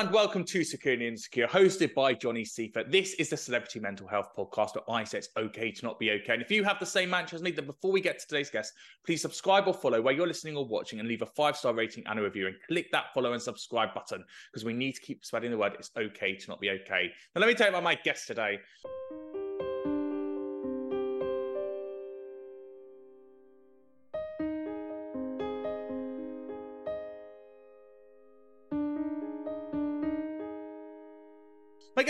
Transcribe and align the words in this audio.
and 0.00 0.10
welcome 0.12 0.44
to 0.44 0.64
Secure 0.64 0.94
and 0.94 1.02
Insecure, 1.02 1.46
hosted 1.46 1.92
by 1.92 2.14
Johnny 2.14 2.42
Seifert. 2.42 2.90
This 2.90 3.12
is 3.14 3.28
the 3.28 3.36
Celebrity 3.36 3.80
Mental 3.80 4.06
Health 4.06 4.28
Podcast 4.34 4.74
where 4.74 4.96
I 4.96 5.04
say 5.04 5.18
it's 5.18 5.28
okay 5.36 5.70
to 5.70 5.84
not 5.84 5.98
be 5.98 6.10
okay. 6.12 6.32
And 6.32 6.40
if 6.40 6.50
you 6.50 6.64
have 6.64 6.80
the 6.80 6.86
same 6.86 7.10
mantra 7.10 7.36
as 7.36 7.42
me, 7.42 7.50
then 7.50 7.66
before 7.66 7.92
we 7.92 8.00
get 8.00 8.18
to 8.18 8.26
today's 8.26 8.48
guest, 8.48 8.72
please 9.04 9.20
subscribe 9.20 9.68
or 9.68 9.74
follow 9.74 10.00
where 10.00 10.14
you're 10.14 10.26
listening 10.26 10.56
or 10.56 10.64
watching 10.64 11.00
and 11.00 11.08
leave 11.08 11.20
a 11.20 11.26
five 11.26 11.54
star 11.54 11.74
rating 11.74 12.02
and 12.06 12.18
a 12.18 12.22
review 12.22 12.46
and 12.46 12.56
click 12.66 12.90
that 12.92 13.12
follow 13.12 13.34
and 13.34 13.42
subscribe 13.42 13.92
button 13.92 14.24
because 14.50 14.64
we 14.64 14.72
need 14.72 14.94
to 14.94 15.02
keep 15.02 15.22
spreading 15.22 15.50
the 15.50 15.58
word 15.58 15.74
it's 15.74 15.90
okay 15.98 16.34
to 16.34 16.48
not 16.48 16.62
be 16.62 16.70
okay. 16.70 17.10
Now, 17.34 17.42
let 17.42 17.48
me 17.48 17.52
tell 17.52 17.66
you 17.66 17.72
about 17.72 17.84
my 17.84 17.96
guest 17.96 18.26
today. 18.26 18.58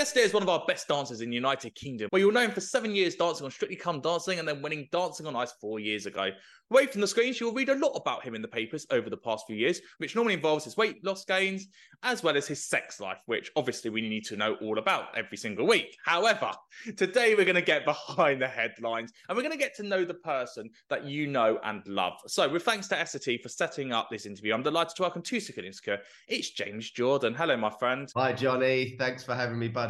Guest 0.01 0.15
today 0.15 0.25
is 0.25 0.33
one 0.33 0.43
of 0.43 0.49
our 0.49 0.65
best 0.67 0.89
dancers 0.89 1.21
in 1.21 1.29
the 1.29 1.35
United 1.35 1.75
Kingdom, 1.75 2.09
where 2.09 2.21
you 2.21 2.25
will 2.25 2.33
know 2.33 2.41
him 2.41 2.53
for 2.53 2.63
seven 2.63 2.95
years 2.95 3.17
dancing 3.17 3.45
on 3.45 3.51
Strictly 3.51 3.77
Come 3.77 4.01
Dancing 4.01 4.39
and 4.39 4.49
then 4.49 4.63
winning 4.63 4.89
Dancing 4.91 5.27
on 5.27 5.37
Ice 5.37 5.53
four 5.61 5.79
years 5.79 6.07
ago. 6.07 6.31
Away 6.71 6.87
from 6.87 7.03
the 7.03 7.07
screens, 7.07 7.39
you'll 7.39 7.53
read 7.53 7.69
a 7.69 7.75
lot 7.75 7.93
about 7.97 8.25
him 8.25 8.35
in 8.35 8.41
the 8.41 8.49
papers 8.49 8.87
over 8.93 9.11
the 9.11 9.17
past 9.17 9.45
few 9.47 9.57
years, 9.57 9.81
which 9.99 10.15
normally 10.15 10.35
involves 10.35 10.65
his 10.65 10.77
weight 10.77 11.05
loss 11.05 11.25
gains, 11.25 11.67
as 12.03 12.23
well 12.23 12.37
as 12.37 12.47
his 12.47 12.65
sex 12.65 12.99
life, 12.99 13.19
which 13.27 13.51
obviously 13.57 13.91
we 13.91 14.01
need 14.01 14.25
to 14.27 14.37
know 14.37 14.55
all 14.63 14.79
about 14.79 15.09
every 15.19 15.37
single 15.37 15.67
week. 15.67 15.99
However, 16.05 16.53
today 16.97 17.35
we're 17.35 17.45
going 17.45 17.57
to 17.57 17.61
get 17.61 17.85
behind 17.85 18.41
the 18.41 18.49
headlines 18.49 19.13
and 19.29 19.37
we're 19.37 19.43
going 19.43 19.53
to 19.53 19.59
get 19.59 19.77
to 19.77 19.83
know 19.83 20.05
the 20.05 20.15
person 20.15 20.71
that 20.89 21.05
you 21.05 21.27
know 21.27 21.59
and 21.65 21.87
love. 21.87 22.15
So, 22.27 22.49
with 22.49 22.63
thanks 22.63 22.89
to 22.89 22.95
Essity 22.95 23.43
for 23.43 23.49
setting 23.51 23.93
up 23.93 24.09
this 24.09 24.25
interview, 24.25 24.55
I'm 24.55 24.63
delighted 24.63 24.95
to 24.97 25.03
welcome 25.03 25.23
to 25.23 25.35
Insecure. 25.35 25.99
It's 26.29 26.51
James 26.53 26.91
Jordan. 26.91 27.35
Hello, 27.35 27.57
my 27.57 27.71
friend. 27.71 28.09
Hi, 28.15 28.33
Johnny. 28.33 28.95
Thanks 28.97 29.25
for 29.25 29.35
having 29.35 29.59
me, 29.59 29.69
buddy. 29.69 29.90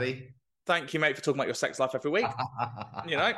Thank 0.67 0.95
you, 0.95 1.01
mate, 1.01 1.17
for 1.17 1.23
talking 1.23 1.39
about 1.39 1.49
your 1.49 1.55
sex 1.55 1.79
life 1.81 1.95
every 1.95 2.11
week. 2.11 2.27
you 3.09 3.17
know, 3.17 3.33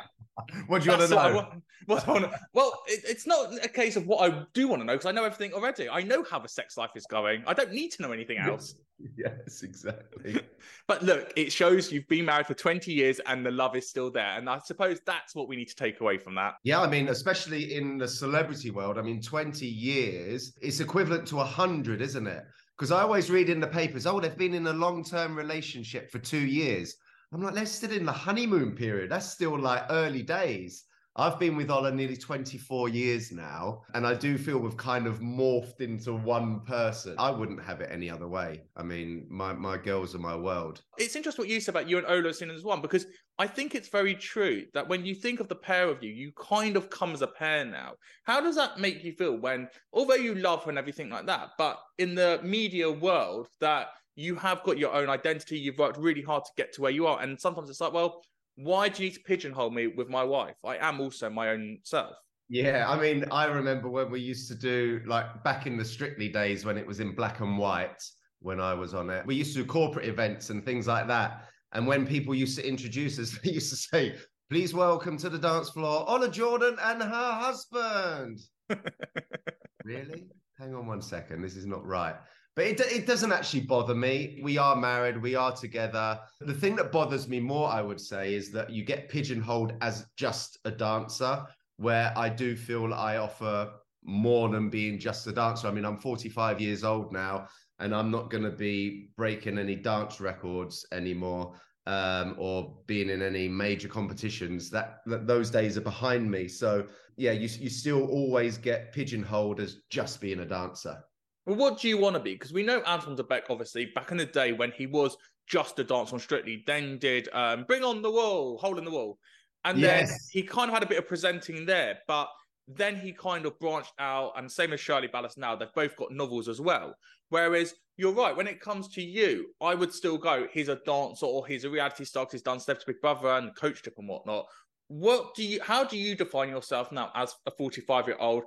what 0.67 0.81
do 0.81 0.85
you 0.85 0.97
want 0.97 1.09
to 1.09 1.15
know? 1.15 1.35
want- 1.35 1.63
what 1.85 2.07
well, 2.53 2.83
it, 2.87 3.01
it's 3.05 3.27
not 3.27 3.53
a 3.63 3.67
case 3.67 3.95
of 3.95 4.07
what 4.07 4.31
I 4.31 4.45
do 4.53 4.67
want 4.67 4.81
to 4.81 4.85
know 4.85 4.93
because 4.93 5.05
I 5.05 5.11
know 5.11 5.23
everything 5.23 5.53
already. 5.53 5.89
I 5.89 6.01
know 6.01 6.23
how 6.23 6.39
the 6.39 6.47
sex 6.47 6.77
life 6.77 6.91
is 6.95 7.05
going. 7.05 7.43
I 7.45 7.53
don't 7.53 7.71
need 7.71 7.91
to 7.93 8.01
know 8.01 8.11
anything 8.11 8.37
else. 8.37 8.75
yes, 9.17 9.63
exactly. 9.63 10.39
But 10.87 11.01
look, 11.01 11.31
it 11.37 11.51
shows 11.51 11.91
you've 11.91 12.07
been 12.07 12.25
married 12.25 12.45
for 12.45 12.53
20 12.53 12.91
years 12.91 13.19
and 13.25 13.45
the 13.45 13.51
love 13.51 13.75
is 13.75 13.89
still 13.89 14.11
there. 14.11 14.37
And 14.37 14.49
I 14.49 14.59
suppose 14.59 14.99
that's 15.05 15.33
what 15.33 15.47
we 15.47 15.55
need 15.55 15.69
to 15.69 15.75
take 15.75 16.01
away 16.01 16.17
from 16.17 16.35
that. 16.35 16.55
Yeah, 16.63 16.81
I 16.81 16.87
mean, 16.87 17.07
especially 17.07 17.73
in 17.73 17.97
the 17.97 18.07
celebrity 18.07 18.69
world, 18.69 18.97
I 18.97 19.01
mean, 19.01 19.21
20 19.21 19.65
years 19.65 20.53
is 20.61 20.81
equivalent 20.81 21.25
to 21.27 21.37
100, 21.37 22.01
isn't 22.01 22.27
it? 22.27 22.43
Because 22.77 22.91
I 22.91 23.01
always 23.01 23.29
read 23.29 23.49
in 23.49 23.59
the 23.59 23.67
papers, 23.67 24.05
oh, 24.07 24.19
they've 24.19 24.37
been 24.37 24.53
in 24.53 24.67
a 24.67 24.73
long 24.73 25.03
term 25.03 25.35
relationship 25.35 26.11
for 26.11 26.19
two 26.19 26.45
years. 26.45 26.95
I'm 27.31 27.41
like, 27.41 27.55
they're 27.55 27.65
still 27.65 27.91
in 27.91 28.05
the 28.05 28.11
honeymoon 28.11 28.75
period. 28.75 29.11
That's 29.11 29.29
still 29.29 29.59
like 29.59 29.83
early 29.89 30.21
days. 30.21 30.83
I've 31.15 31.39
been 31.39 31.55
with 31.55 31.69
Ola 31.69 31.91
nearly 31.91 32.17
24 32.17 32.89
years 32.89 33.31
now, 33.31 33.83
and 33.93 34.05
I 34.05 34.15
do 34.15 34.35
feel 34.35 34.57
we've 34.57 34.75
kind 34.75 35.05
of 35.05 35.19
morphed 35.19 35.79
into 35.79 36.13
one 36.13 36.61
person. 36.61 37.13
I 37.19 37.29
wouldn't 37.29 37.61
have 37.61 37.81
it 37.81 37.89
any 37.91 38.09
other 38.09 38.27
way. 38.27 38.63
I 38.75 38.81
mean, 38.81 39.27
my, 39.29 39.53
my 39.53 39.77
girls 39.77 40.15
are 40.15 40.19
my 40.19 40.35
world. 40.35 40.81
It's 40.97 41.15
interesting 41.15 41.43
what 41.43 41.49
you 41.49 41.59
said 41.59 41.73
about 41.73 41.87
you 41.87 41.99
and 41.99 42.07
Ola 42.07 42.33
seen 42.33 42.49
as 42.49 42.63
one 42.63 42.81
because 42.81 43.05
I 43.37 43.45
think 43.45 43.75
it's 43.75 43.89
very 43.89 44.15
true 44.15 44.65
that 44.73 44.87
when 44.87 45.05
you 45.05 45.13
think 45.13 45.39
of 45.39 45.47
the 45.47 45.55
pair 45.55 45.87
of 45.87 46.01
you, 46.01 46.11
you 46.11 46.31
kind 46.35 46.75
of 46.75 46.89
come 46.89 47.13
as 47.13 47.21
a 47.21 47.27
pair 47.27 47.63
now. 47.63 47.93
How 48.23 48.41
does 48.41 48.55
that 48.55 48.79
make 48.79 49.03
you 49.03 49.13
feel 49.13 49.37
when, 49.37 49.67
although 49.91 50.15
you 50.15 50.33
love 50.33 50.63
her 50.63 50.69
and 50.69 50.79
everything 50.79 51.09
like 51.09 51.27
that, 51.27 51.49
but 51.59 51.77
in 51.99 52.15
the 52.15 52.39
media 52.43 52.91
world, 52.91 53.49
that 53.59 53.89
you 54.15 54.35
have 54.35 54.63
got 54.63 54.79
your 54.79 54.93
own 54.93 55.09
identity, 55.09 55.59
you've 55.59 55.77
worked 55.77 55.97
really 55.97 56.21
hard 56.23 56.43
to 56.45 56.51
get 56.57 56.73
to 56.73 56.81
where 56.81 56.91
you 56.91 57.05
are, 57.05 57.21
and 57.21 57.39
sometimes 57.39 57.69
it's 57.69 57.81
like, 57.81 57.93
well, 57.93 58.23
why 58.55 58.89
do 58.89 59.03
you 59.03 59.09
need 59.09 59.15
to 59.15 59.23
pigeonhole 59.23 59.71
me 59.71 59.87
with 59.87 60.09
my 60.09 60.23
wife? 60.23 60.55
I 60.63 60.77
am 60.77 60.99
also 60.99 61.29
my 61.29 61.49
own 61.49 61.79
self. 61.83 62.15
Yeah, 62.49 62.85
I 62.87 62.99
mean, 62.99 63.25
I 63.31 63.45
remember 63.45 63.89
when 63.89 64.11
we 64.11 64.19
used 64.19 64.47
to 64.49 64.55
do 64.55 65.01
like 65.07 65.43
back 65.43 65.65
in 65.65 65.77
the 65.77 65.85
Strictly 65.85 66.29
days 66.29 66.65
when 66.65 66.77
it 66.77 66.85
was 66.85 66.99
in 66.99 67.15
black 67.15 67.39
and 67.39 67.57
white 67.57 68.03
when 68.39 68.59
I 68.59 68.73
was 68.73 68.93
on 68.93 69.09
it. 69.09 69.25
We 69.25 69.35
used 69.35 69.55
to 69.55 69.63
do 69.63 69.65
corporate 69.65 70.05
events 70.05 70.49
and 70.49 70.63
things 70.63 70.85
like 70.85 71.07
that. 71.07 71.45
And 71.71 71.87
when 71.87 72.05
people 72.05 72.35
used 72.35 72.57
to 72.59 72.67
introduce 72.67 73.17
us, 73.17 73.37
they 73.43 73.51
used 73.51 73.69
to 73.71 73.75
say, 73.75 74.15
please 74.49 74.73
welcome 74.73 75.17
to 75.17 75.29
the 75.29 75.39
dance 75.39 75.69
floor, 75.69 76.05
Ola 76.07 76.29
Jordan 76.29 76.77
and 76.81 77.01
her 77.01 77.31
husband. 77.31 78.39
really? 79.83 80.27
Hang 80.59 80.75
on 80.75 80.85
one 80.85 81.01
second. 81.01 81.41
This 81.41 81.55
is 81.55 81.65
not 81.65 81.83
right. 81.85 82.15
But 82.55 82.65
it, 82.65 82.79
it 82.81 83.07
doesn't 83.07 83.31
actually 83.31 83.61
bother 83.61 83.95
me. 83.95 84.39
We 84.43 84.57
are 84.57 84.75
married, 84.75 85.21
we 85.21 85.35
are 85.35 85.55
together. 85.55 86.19
The 86.39 86.53
thing 86.53 86.75
that 86.75 86.91
bothers 86.91 87.27
me 87.27 87.39
more, 87.39 87.67
I 87.69 87.81
would 87.81 87.99
say, 87.99 88.35
is 88.35 88.51
that 88.51 88.69
you 88.69 88.83
get 88.83 89.09
pigeonholed 89.09 89.73
as 89.81 90.05
just 90.17 90.59
a 90.65 90.71
dancer, 90.71 91.45
where 91.77 92.13
I 92.15 92.29
do 92.29 92.55
feel 92.55 92.93
I 92.93 93.17
offer 93.17 93.71
more 94.03 94.49
than 94.49 94.69
being 94.69 94.99
just 94.99 95.25
a 95.25 95.31
dancer. 95.31 95.67
I 95.67 95.71
mean, 95.71 95.85
I'm 95.85 95.97
45 95.97 96.61
years 96.61 96.83
old 96.83 97.11
now, 97.11 97.47
and 97.79 97.95
I'm 97.95 98.11
not 98.11 98.29
going 98.29 98.43
to 98.43 98.51
be 98.51 99.09
breaking 99.17 99.57
any 99.57 99.75
dance 99.75 100.21
records 100.21 100.85
anymore 100.91 101.55
um, 101.87 102.35
or 102.37 102.77
being 102.85 103.09
in 103.09 103.21
any 103.21 103.47
major 103.47 103.87
competitions. 103.87 104.69
That, 104.69 104.99
that 105.05 105.27
those 105.27 105.49
days 105.49 105.77
are 105.77 105.81
behind 105.81 106.29
me. 106.29 106.47
So 106.47 106.85
yeah, 107.17 107.31
you 107.31 107.49
you 107.59 107.69
still 107.69 108.05
always 108.07 108.57
get 108.57 108.93
pigeonholed 108.93 109.59
as 109.59 109.77
just 109.89 110.21
being 110.21 110.39
a 110.39 110.45
dancer. 110.45 111.03
Well, 111.45 111.57
what 111.57 111.79
do 111.79 111.89
you 111.89 111.97
want 111.97 112.15
to 112.15 112.21
be? 112.21 112.33
Because 112.33 112.53
we 112.53 112.63
know 112.63 112.81
Anton 112.81 113.15
du 113.15 113.23
Beke, 113.23 113.49
obviously, 113.49 113.85
back 113.87 114.11
in 114.11 114.17
the 114.17 114.25
day 114.25 114.53
when 114.53 114.71
he 114.71 114.87
was 114.87 115.17
just 115.47 115.77
a 115.79 115.83
dance 115.83 116.13
on 116.13 116.19
Strictly, 116.19 116.63
then 116.65 116.97
did 116.99 117.27
um, 117.33 117.65
Bring 117.65 117.83
on 117.83 118.01
the 118.01 118.11
Wall, 118.11 118.57
Hole 118.57 118.77
in 118.77 118.85
the 118.85 118.91
Wall. 118.91 119.17
And 119.65 119.81
then 119.81 120.07
he 120.31 120.43
kind 120.43 120.69
of 120.69 120.73
had 120.73 120.83
a 120.83 120.87
bit 120.87 120.97
of 120.99 121.07
presenting 121.07 121.65
there, 121.65 121.99
but 122.07 122.29
then 122.67 122.95
he 122.95 123.11
kind 123.13 123.45
of 123.45 123.59
branched 123.59 123.93
out, 123.99 124.33
and 124.37 124.49
same 124.49 124.71
as 124.73 124.79
Shirley 124.79 125.07
Ballas 125.09 125.37
now, 125.37 125.55
they've 125.55 125.73
both 125.75 125.95
got 125.97 126.11
novels 126.11 126.47
as 126.47 126.61
well. 126.61 126.95
Whereas 127.29 127.73
you're 127.97 128.13
right, 128.13 128.35
when 128.35 128.47
it 128.47 128.61
comes 128.61 128.87
to 128.89 129.01
you, 129.01 129.53
I 129.61 129.75
would 129.75 129.93
still 129.93 130.17
go, 130.17 130.47
he's 130.51 130.69
a 130.69 130.79
dancer 130.85 131.25
or 131.25 131.45
he's 131.45 131.63
a 131.65 131.69
reality 131.69 132.05
star 132.05 132.25
'cause 132.25 132.33
he's 132.33 132.41
done 132.41 132.59
Step 132.59 132.79
to 132.79 132.85
Big 132.87 133.01
Brother 133.01 133.29
and 133.29 133.55
Coach 133.55 133.81
Trip 133.81 133.95
and 133.97 134.07
whatnot. 134.07 134.45
What 134.87 135.33
do 135.35 135.43
you, 135.43 135.61
how 135.61 135.83
do 135.83 135.97
you 135.97 136.15
define 136.15 136.49
yourself 136.49 136.91
now 136.91 137.11
as 137.15 137.35
a 137.45 137.51
45 137.51 138.07
year 138.07 138.17
old, 138.19 138.43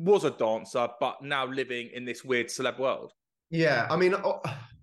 was 0.00 0.24
a 0.24 0.30
dancer, 0.30 0.88
but 0.98 1.22
now 1.22 1.46
living 1.46 1.90
in 1.92 2.04
this 2.04 2.24
weird 2.24 2.46
celeb 2.46 2.78
world? 2.78 3.12
Yeah, 3.50 3.86
I 3.90 3.96
mean, 3.96 4.14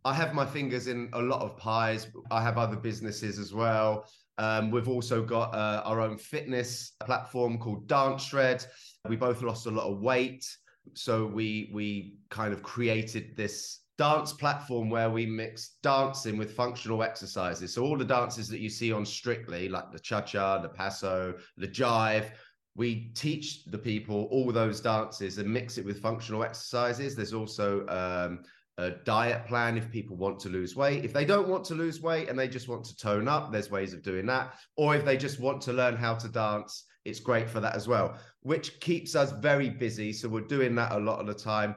I 0.06 0.14
have 0.14 0.34
my 0.34 0.46
fingers 0.46 0.88
in 0.88 1.10
a 1.14 1.22
lot 1.22 1.42
of 1.42 1.58
pies. 1.58 2.08
I 2.32 2.42
have 2.42 2.58
other 2.58 2.76
businesses 2.76 3.40
as 3.40 3.54
well. 3.54 4.06
Um, 4.38 4.70
we've 4.70 4.88
also 4.88 5.24
got 5.24 5.54
uh, 5.56 5.82
our 5.86 6.00
own 6.00 6.18
fitness 6.18 6.94
platform 7.04 7.58
called 7.58 7.88
Dance 7.88 8.24
Shred. 8.24 8.66
We 9.10 9.16
both 9.16 9.42
lost 9.42 9.66
a 9.66 9.72
lot 9.72 9.92
of 9.92 10.00
weight, 10.00 10.46
so 10.94 11.26
we 11.26 11.72
we 11.74 12.18
kind 12.30 12.54
of 12.54 12.62
created 12.62 13.36
this 13.36 13.82
dance 13.98 14.32
platform 14.32 14.92
where 14.92 15.10
we 15.10 15.26
mix 15.26 15.78
dancing 15.82 16.38
with 16.38 16.54
functional 16.54 17.02
exercises. 17.02 17.74
So 17.74 17.84
all 17.84 17.98
the 17.98 18.06
dances 18.06 18.48
that 18.50 18.60
you 18.60 18.70
see 18.70 18.92
on 18.92 19.06
Strictly, 19.06 19.70
like 19.70 19.92
the 19.92 20.00
cha 20.00 20.22
cha, 20.22 20.60
the 20.60 20.70
paso, 20.70 21.34
the 21.58 21.68
jive, 21.68 22.30
we 22.78 23.10
teach 23.16 23.66
the 23.66 23.78
people 23.78 24.30
all 24.32 24.52
those 24.52 24.80
dances 24.80 25.40
and 25.40 25.52
mix 25.52 25.80
it 25.80 25.86
with 25.86 26.00
functional 26.00 26.44
exercises. 26.44 27.16
There's 27.16 27.34
also 27.34 27.88
um, 27.88 28.44
a 28.78 28.92
diet 28.92 29.48
plan 29.48 29.78
if 29.78 29.92
people 29.92 30.16
want 30.16 30.40
to 30.42 30.50
lose 30.50 30.76
weight. 30.76 31.04
If 31.04 31.12
they 31.12 31.26
don't 31.26 31.48
want 31.48 31.66
to 31.66 31.74
lose 31.74 32.02
weight 32.02 32.30
and 32.30 32.38
they 32.38 32.48
just 32.48 32.68
want 32.68 32.86
to 32.86 32.96
tone 32.96 33.28
up, 33.28 33.52
there's 33.52 33.72
ways 33.72 33.94
of 33.94 34.04
doing 34.04 34.28
that. 34.28 34.54
Or 34.76 34.96
if 34.96 35.04
they 35.04 35.18
just 35.18 35.40
want 35.40 35.60
to 35.64 35.74
learn 35.74 35.96
how 35.96 36.14
to 36.16 36.28
dance, 36.28 36.86
it's 37.04 37.20
great 37.20 37.50
for 37.50 37.60
that 37.62 37.76
as 37.76 37.88
well, 37.88 38.16
which 38.42 38.80
keeps 38.80 39.16
us 39.16 39.32
very 39.32 39.72
busy. 39.72 40.14
So 40.14 40.30
we're 40.30 40.42
doing 40.42 40.76
that 40.76 40.92
a 40.92 41.00
lot 41.00 41.20
of 41.20 41.26
the 41.26 41.34
time. 41.34 41.76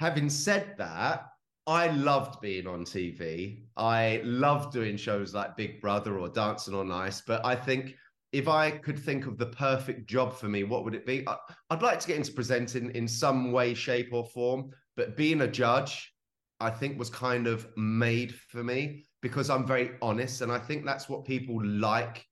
Having 0.00 0.30
said 0.30 0.74
that, 0.78 1.26
I 1.68 1.88
loved 1.88 2.40
being 2.40 2.66
on 2.66 2.84
TV. 2.84 3.62
I 3.76 4.20
loved 4.24 4.72
doing 4.72 4.96
shows 4.96 5.32
like 5.32 5.56
Big 5.56 5.80
Brother 5.80 6.18
or 6.18 6.28
Dancing 6.28 6.74
on 6.74 6.90
Ice, 6.90 7.20
but 7.20 7.44
I 7.46 7.54
think 7.54 7.94
if 8.32 8.48
I 8.48 8.70
could 8.70 8.98
think 8.98 9.26
of 9.26 9.38
the 9.38 9.46
perfect 9.46 10.08
job 10.08 10.36
for 10.36 10.48
me, 10.48 10.64
what 10.64 10.84
would 10.84 10.94
it 10.94 11.06
be? 11.06 11.26
I'd 11.70 11.82
like 11.82 12.00
to 12.00 12.08
get 12.08 12.16
into 12.16 12.32
presenting 12.32 12.90
in 12.94 13.08
some 13.08 13.52
way, 13.52 13.74
shape, 13.74 14.10
or 14.12 14.26
form, 14.26 14.70
but 14.96 15.16
being 15.16 15.42
a 15.42 15.48
judge, 15.48 16.12
I 16.60 16.70
think 16.70 16.98
was 16.98 17.10
kind 17.10 17.46
of 17.46 17.66
made 17.76 18.34
for 18.34 18.62
me 18.64 19.04
because 19.22 19.48
I'm 19.48 19.66
very 19.66 19.92
honest. 20.02 20.40
And 20.42 20.52
I 20.52 20.58
think 20.58 20.84
that's 20.84 21.08
what 21.08 21.24
people 21.24 21.64
like 21.64 22.24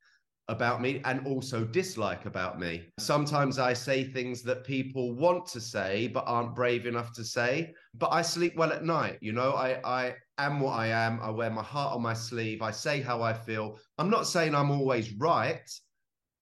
about 0.48 0.81
me 0.81 1.00
and 1.04 1.26
also 1.26 1.64
dislike 1.64 2.25
about 2.25 2.60
me. 2.60 2.84
Sometimes 2.99 3.58
I 3.58 3.72
say 3.72 4.04
things 4.04 4.42
that 4.42 4.64
people 4.64 5.14
want 5.14 5.46
to 5.46 5.60
say 5.60 6.08
but 6.08 6.25
aren't 6.26 6.54
brave 6.54 6.87
enough 6.87 7.12
to 7.14 7.25
say. 7.25 7.72
But 7.94 8.12
I 8.12 8.22
sleep 8.22 8.56
well 8.56 8.72
at 8.72 8.84
night. 8.84 9.19
You 9.20 9.32
know, 9.32 9.54
I 9.54 9.81
I 9.84 10.14
am 10.38 10.60
what 10.60 10.72
I 10.72 10.88
am. 10.88 11.19
I 11.20 11.31
wear 11.31 11.50
my 11.50 11.62
heart 11.62 11.94
on 11.94 12.02
my 12.02 12.14
sleeve. 12.14 12.62
I 12.62 12.70
say 12.70 13.00
how 13.00 13.22
I 13.22 13.32
feel. 13.32 13.78
I'm 13.99 14.10
not 14.10 14.26
saying 14.26 14.54
I'm 14.54 14.70
always 14.70 15.12
right. 15.14 15.69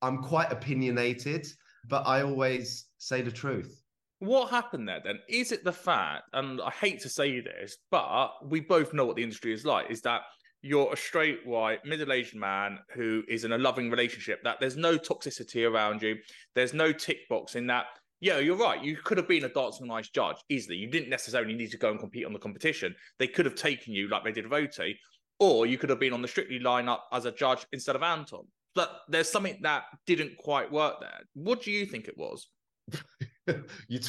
I'm 0.05 0.19
quite 0.19 0.53
opinionated, 0.53 1.47
but 1.89 2.07
I 2.07 2.23
always 2.23 2.87
say 2.99 3.23
the 3.23 3.31
truth. 3.31 3.83
What 4.19 4.51
happened 4.51 4.87
there 4.87 5.01
then? 5.03 5.19
Is 5.29 5.51
it 5.51 5.65
the 5.65 5.73
fact, 5.73 6.25
and 6.35 6.61
I 6.61 6.71
hate 6.71 7.01
to 7.01 7.09
say 7.09 7.41
this, 7.41 7.79
but 7.91 8.29
we 8.47 8.61
both 8.61 8.93
know 8.93 9.07
what 9.07 9.17
the 9.17 9.23
industry 9.23 9.55
is 9.55 9.65
like, 9.65 9.91
is 9.91 10.03
that 10.03 10.23
you're 10.61 10.93
a 10.93 10.97
straight 10.97 11.47
white 11.47 11.85
middle-aged 11.85 12.35
man 12.35 12.79
who 12.95 13.23
is 13.29 13.45
in 13.45 13.53
a 13.53 13.59
loving 13.59 13.91
relationship 13.91 14.43
that 14.45 14.59
there's 14.61 14.79
no 14.79 14.97
toxicity 14.97 15.71
around 15.71 16.01
you 16.01 16.17
there's 16.55 16.73
no 16.73 16.91
tick 16.91 17.19
box 17.29 17.55
in 17.55 17.67
that 17.67 17.85
yeah 18.21 18.39
you're 18.39 18.57
right 18.57 18.83
you 18.83 18.97
could 18.97 19.19
have 19.19 19.29
been 19.29 19.45
a 19.45 19.49
Dancing 19.51 19.91
on 19.91 19.99
Ice 19.99 20.09
judge 20.09 20.39
easily 20.49 20.79
you 20.79 20.91
didn't 20.91 21.11
necessarily 21.11 21.53
need 21.53 21.71
to 21.71 21.77
go 21.77 21.91
and 21.91 22.01
compete 22.01 22.25
on 22.25 22.33
the 22.33 22.39
competition 22.39 22.95
they 23.19 23.27
could 23.27 23.45
have 23.45 23.55
taken 23.55 23.93
you 23.93 24.09
like 24.09 24.25
they 24.25 24.33
did 24.33 24.51
Oti 24.51 24.99
or 25.39 25.67
you 25.67 25.77
could 25.77 25.91
have 25.91 26.01
been 26.01 26.15
on 26.15 26.23
the 26.23 26.29
strictly 26.29 26.59
lineup 26.59 27.01
as 27.13 27.27
a 27.27 27.33
judge 27.33 27.67
instead 27.73 27.95
of 27.95 28.03
anton 28.03 28.47
but 28.75 29.03
there's 29.09 29.31
something 29.31 29.59
that 29.63 29.85
didn't 30.07 30.37
quite 30.37 30.71
work 30.71 31.01
there 31.01 31.21
what 31.35 31.63
do 31.63 31.71
you 31.71 31.87
think 31.87 32.09
it 32.09 32.17
was 32.17 32.49
you, 33.89 34.01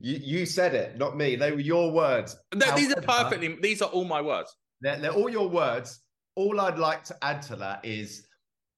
you 0.00 0.20
you 0.22 0.46
said 0.46 0.74
it 0.74 0.98
not 0.98 1.16
me 1.16 1.36
they 1.36 1.50
were 1.50 1.60
your 1.60 1.92
words 1.92 2.36
no, 2.54 2.74
these 2.74 2.92
are 2.92 3.00
perfectly 3.02 3.56
these 3.60 3.82
are 3.82 3.88
all 3.90 4.04
my 4.04 4.20
words 4.20 4.56
they're, 4.80 4.98
they're 4.98 5.12
all 5.12 5.30
your 5.30 5.48
words 5.48 6.00
all 6.36 6.60
I'd 6.60 6.78
like 6.78 7.04
to 7.04 7.16
add 7.22 7.42
to 7.42 7.56
that 7.56 7.84
is 7.84 8.26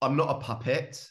I'm 0.02 0.16
not 0.16 0.30
a 0.30 0.40
puppet. 0.40 1.02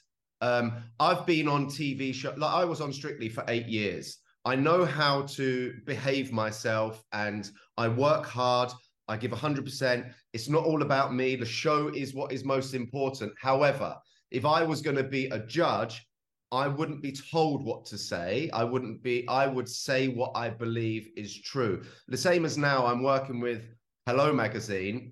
Um, 0.42 0.84
I've 1.00 1.26
been 1.26 1.48
on 1.48 1.68
TV 1.68 2.14
show 2.14 2.34
like 2.38 2.54
I 2.54 2.66
was 2.66 2.82
on 2.82 2.94
Strictly 2.94 3.30
for 3.30 3.44
eight 3.48 3.68
years. 3.68 4.18
I 4.44 4.56
know 4.56 4.86
how 4.86 5.24
to 5.24 5.74
behave 5.86 6.32
myself 6.32 7.04
and 7.14 7.50
I 7.78 7.88
work 7.88 8.26
hard. 8.26 8.72
I 9.08 9.18
give 9.18 9.32
100%. 9.32 10.12
It's 10.34 10.50
not 10.50 10.64
all 10.64 10.84
about 10.84 11.14
me. 11.14 11.36
The 11.36 11.46
show 11.46 11.88
is 11.90 12.14
what 12.14 12.32
is 12.32 12.44
most 12.44 12.74
important. 12.74 13.34
However, 13.40 13.96
if 14.32 14.46
I 14.46 14.64
was 14.64 14.82
going 14.82 14.98
to 14.98 15.04
be 15.04 15.28
a 15.28 15.40
judge, 15.40 16.08
I 16.52 16.68
wouldn't 16.68 17.02
be 17.02 17.12
told 17.12 17.64
what 17.64 17.86
to 17.86 17.98
say. 17.98 18.50
I 18.54 18.64
wouldn't 18.64 19.02
be, 19.04 19.28
I 19.28 19.48
would 19.48 19.68
say 19.68 20.08
what 20.08 20.32
I 20.36 20.50
believe 20.50 21.10
is 21.18 21.42
true. 21.42 21.84
The 22.08 22.18
same 22.18 22.46
as 22.46 22.58
now, 22.58 22.86
I'm 22.86 23.04
working 23.04 23.40
with 23.40 23.64
Hello 24.06 24.32
Magazine, 24.32 25.12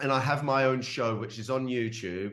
and 0.00 0.12
I 0.12 0.20
have 0.20 0.44
my 0.44 0.64
own 0.64 0.82
show, 0.82 1.16
which 1.16 1.38
is 1.38 1.50
on 1.50 1.66
YouTube. 1.66 2.32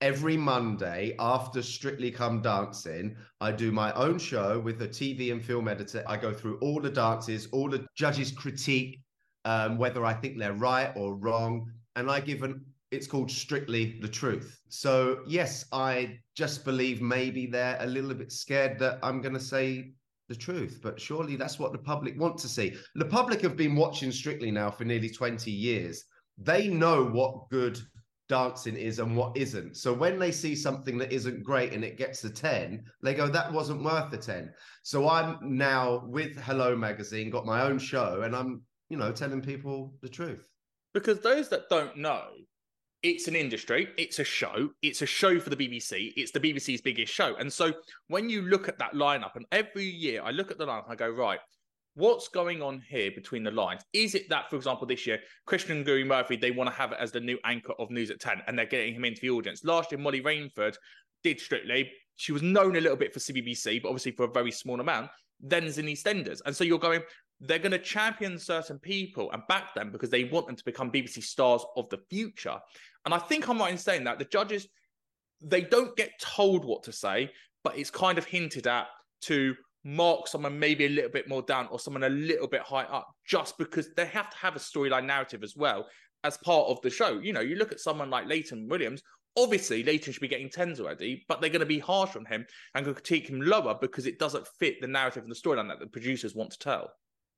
Every 0.00 0.36
Monday 0.36 1.14
after 1.18 1.62
Strictly 1.62 2.10
Come 2.10 2.42
Dancing, 2.42 3.16
I 3.40 3.52
do 3.52 3.72
my 3.72 3.92
own 3.92 4.18
show 4.18 4.60
with 4.60 4.82
a 4.82 4.88
TV 4.88 5.32
and 5.32 5.42
film 5.42 5.68
editor. 5.68 6.04
I 6.06 6.16
go 6.16 6.32
through 6.32 6.58
all 6.58 6.80
the 6.80 6.90
dances, 6.90 7.48
all 7.52 7.70
the 7.70 7.86
judges 7.96 8.32
critique 8.32 9.00
um, 9.44 9.78
whether 9.78 10.04
I 10.04 10.14
think 10.14 10.38
they're 10.38 10.54
right 10.54 10.92
or 10.96 11.14
wrong, 11.14 11.70
and 11.96 12.10
I 12.10 12.20
give 12.20 12.42
an. 12.42 12.64
It's 12.94 13.06
called 13.06 13.30
Strictly 13.30 13.98
the 14.00 14.08
Truth. 14.08 14.60
So 14.68 15.20
yes, 15.26 15.66
I 15.72 16.18
just 16.34 16.64
believe 16.64 17.00
maybe 17.00 17.46
they're 17.46 17.78
a 17.80 17.86
little 17.86 18.14
bit 18.14 18.32
scared 18.32 18.78
that 18.78 18.98
I'm 19.02 19.20
going 19.20 19.34
to 19.34 19.40
say 19.40 19.92
the 20.28 20.34
truth, 20.34 20.80
but 20.82 21.00
surely 21.00 21.36
that's 21.36 21.58
what 21.58 21.72
the 21.72 21.78
public 21.78 22.18
want 22.18 22.38
to 22.38 22.48
see. 22.48 22.74
The 22.94 23.04
public 23.04 23.42
have 23.42 23.56
been 23.56 23.76
watching 23.76 24.10
Strictly 24.10 24.50
now 24.50 24.70
for 24.70 24.84
nearly 24.84 25.10
20 25.10 25.50
years 25.50 26.04
they 26.38 26.68
know 26.68 27.04
what 27.04 27.48
good 27.50 27.80
dancing 28.28 28.76
is 28.76 28.98
and 28.98 29.16
what 29.16 29.36
isn't. 29.36 29.76
So 29.76 29.92
when 29.92 30.18
they 30.18 30.32
see 30.32 30.56
something 30.56 30.98
that 30.98 31.12
isn't 31.12 31.44
great 31.44 31.72
and 31.72 31.84
it 31.84 31.98
gets 31.98 32.24
a 32.24 32.30
10, 32.30 32.84
they 33.02 33.14
go, 33.14 33.28
that 33.28 33.52
wasn't 33.52 33.84
worth 33.84 34.12
a 34.12 34.16
10. 34.16 34.52
So 34.82 35.08
I'm 35.08 35.38
now 35.42 36.04
with 36.06 36.36
Hello 36.36 36.74
Magazine, 36.74 37.30
got 37.30 37.46
my 37.46 37.62
own 37.62 37.78
show, 37.78 38.22
and 38.22 38.34
I'm, 38.34 38.62
you 38.88 38.96
know, 38.96 39.12
telling 39.12 39.42
people 39.42 39.94
the 40.00 40.08
truth. 40.08 40.48
Because 40.94 41.20
those 41.20 41.48
that 41.50 41.68
don't 41.68 41.96
know, 41.96 42.24
it's 43.04 43.28
an 43.28 43.36
industry, 43.36 43.88
it's 43.98 44.18
a 44.18 44.24
show, 44.24 44.70
it's 44.82 45.02
a 45.02 45.06
show 45.06 45.38
for 45.38 45.50
the 45.50 45.56
BBC, 45.56 46.12
it's 46.16 46.32
the 46.32 46.40
BBC's 46.40 46.80
biggest 46.80 47.12
show. 47.12 47.36
And 47.36 47.52
so 47.52 47.72
when 48.08 48.30
you 48.30 48.42
look 48.42 48.66
at 48.66 48.78
that 48.78 48.94
lineup, 48.94 49.36
and 49.36 49.44
every 49.52 49.84
year 49.84 50.22
I 50.24 50.30
look 50.30 50.50
at 50.50 50.58
the 50.58 50.66
lineup, 50.66 50.88
I 50.88 50.96
go, 50.96 51.10
right, 51.10 51.38
What's 51.96 52.26
going 52.26 52.60
on 52.60 52.82
here 52.88 53.12
between 53.12 53.44
the 53.44 53.52
lines? 53.52 53.82
Is 53.92 54.16
it 54.16 54.28
that, 54.28 54.50
for 54.50 54.56
example, 54.56 54.84
this 54.84 55.06
year, 55.06 55.20
Krishnan 55.48 55.84
Guru-Murthy, 55.84 56.40
they 56.40 56.50
want 56.50 56.68
to 56.68 56.74
have 56.74 56.90
it 56.90 56.98
as 56.98 57.12
the 57.12 57.20
new 57.20 57.38
anchor 57.44 57.72
of 57.78 57.88
News 57.88 58.10
at 58.10 58.18
10 58.18 58.42
and 58.48 58.58
they're 58.58 58.66
getting 58.66 58.96
him 58.96 59.04
into 59.04 59.20
the 59.20 59.30
audience? 59.30 59.62
Last 59.62 59.92
year, 59.92 60.00
Molly 60.00 60.20
Rainford 60.20 60.74
did 61.22 61.38
Strictly. 61.38 61.92
She 62.16 62.32
was 62.32 62.42
known 62.42 62.74
a 62.74 62.80
little 62.80 62.96
bit 62.96 63.14
for 63.14 63.20
CBBC, 63.20 63.80
but 63.80 63.90
obviously 63.90 64.10
for 64.10 64.24
a 64.24 64.32
very 64.32 64.50
small 64.50 64.80
amount. 64.80 65.08
Then 65.38 65.62
as 65.66 65.78
in 65.78 65.86
EastEnders. 65.86 66.40
And 66.44 66.56
so 66.56 66.64
you're 66.64 66.80
going, 66.80 67.02
they're 67.40 67.60
going 67.60 67.72
to 67.72 67.78
champion 67.78 68.38
certain 68.40 68.80
people 68.80 69.30
and 69.32 69.42
back 69.48 69.74
them 69.74 69.92
because 69.92 70.10
they 70.10 70.24
want 70.24 70.48
them 70.48 70.56
to 70.56 70.64
become 70.64 70.90
BBC 70.90 71.22
stars 71.22 71.64
of 71.76 71.88
the 71.90 71.98
future. 72.10 72.58
And 73.04 73.14
I 73.14 73.18
think 73.18 73.48
I'm 73.48 73.58
right 73.58 73.72
in 73.72 73.78
saying 73.78 74.04
that 74.04 74.18
the 74.18 74.24
judges, 74.24 74.66
they 75.40 75.60
don't 75.60 75.96
get 75.96 76.10
told 76.20 76.64
what 76.64 76.84
to 76.84 76.92
say, 76.92 77.30
but 77.62 77.78
it's 77.78 77.90
kind 77.90 78.18
of 78.18 78.24
hinted 78.24 78.66
at 78.66 78.86
to 79.22 79.54
mark 79.84 80.26
someone 80.28 80.58
maybe 80.58 80.86
a 80.86 80.88
little 80.88 81.10
bit 81.10 81.28
more 81.28 81.42
down 81.42 81.68
or 81.70 81.78
someone 81.78 82.04
a 82.04 82.08
little 82.08 82.48
bit 82.48 82.62
high 82.62 82.84
up 82.84 83.06
just 83.26 83.58
because 83.58 83.90
they 83.94 84.06
have 84.06 84.30
to 84.30 84.36
have 84.36 84.56
a 84.56 84.58
storyline 84.58 85.04
narrative 85.04 85.42
as 85.42 85.54
well 85.56 85.86
as 86.24 86.38
part 86.38 86.68
of 86.68 86.80
the 86.80 86.90
show. 86.90 87.18
You 87.18 87.34
know, 87.34 87.40
you 87.40 87.56
look 87.56 87.72
at 87.72 87.80
someone 87.80 88.08
like 88.08 88.26
Layton 88.26 88.66
Williams, 88.68 89.02
obviously 89.36 89.82
Layton 89.82 90.12
should 90.12 90.22
be 90.22 90.28
getting 90.28 90.48
tens 90.48 90.80
already, 90.80 91.24
but 91.28 91.40
they're 91.40 91.50
going 91.50 91.60
to 91.60 91.66
be 91.66 91.78
harsh 91.78 92.16
on 92.16 92.24
him 92.24 92.46
and 92.74 92.84
critique 92.86 93.28
him 93.28 93.40
lower 93.40 93.76
because 93.78 94.06
it 94.06 94.18
doesn't 94.18 94.48
fit 94.58 94.80
the 94.80 94.86
narrative 94.86 95.22
and 95.22 95.30
the 95.30 95.36
storyline 95.36 95.68
that 95.68 95.80
the 95.80 95.86
producers 95.86 96.34
want 96.34 96.50
to 96.52 96.58
tell. 96.58 96.90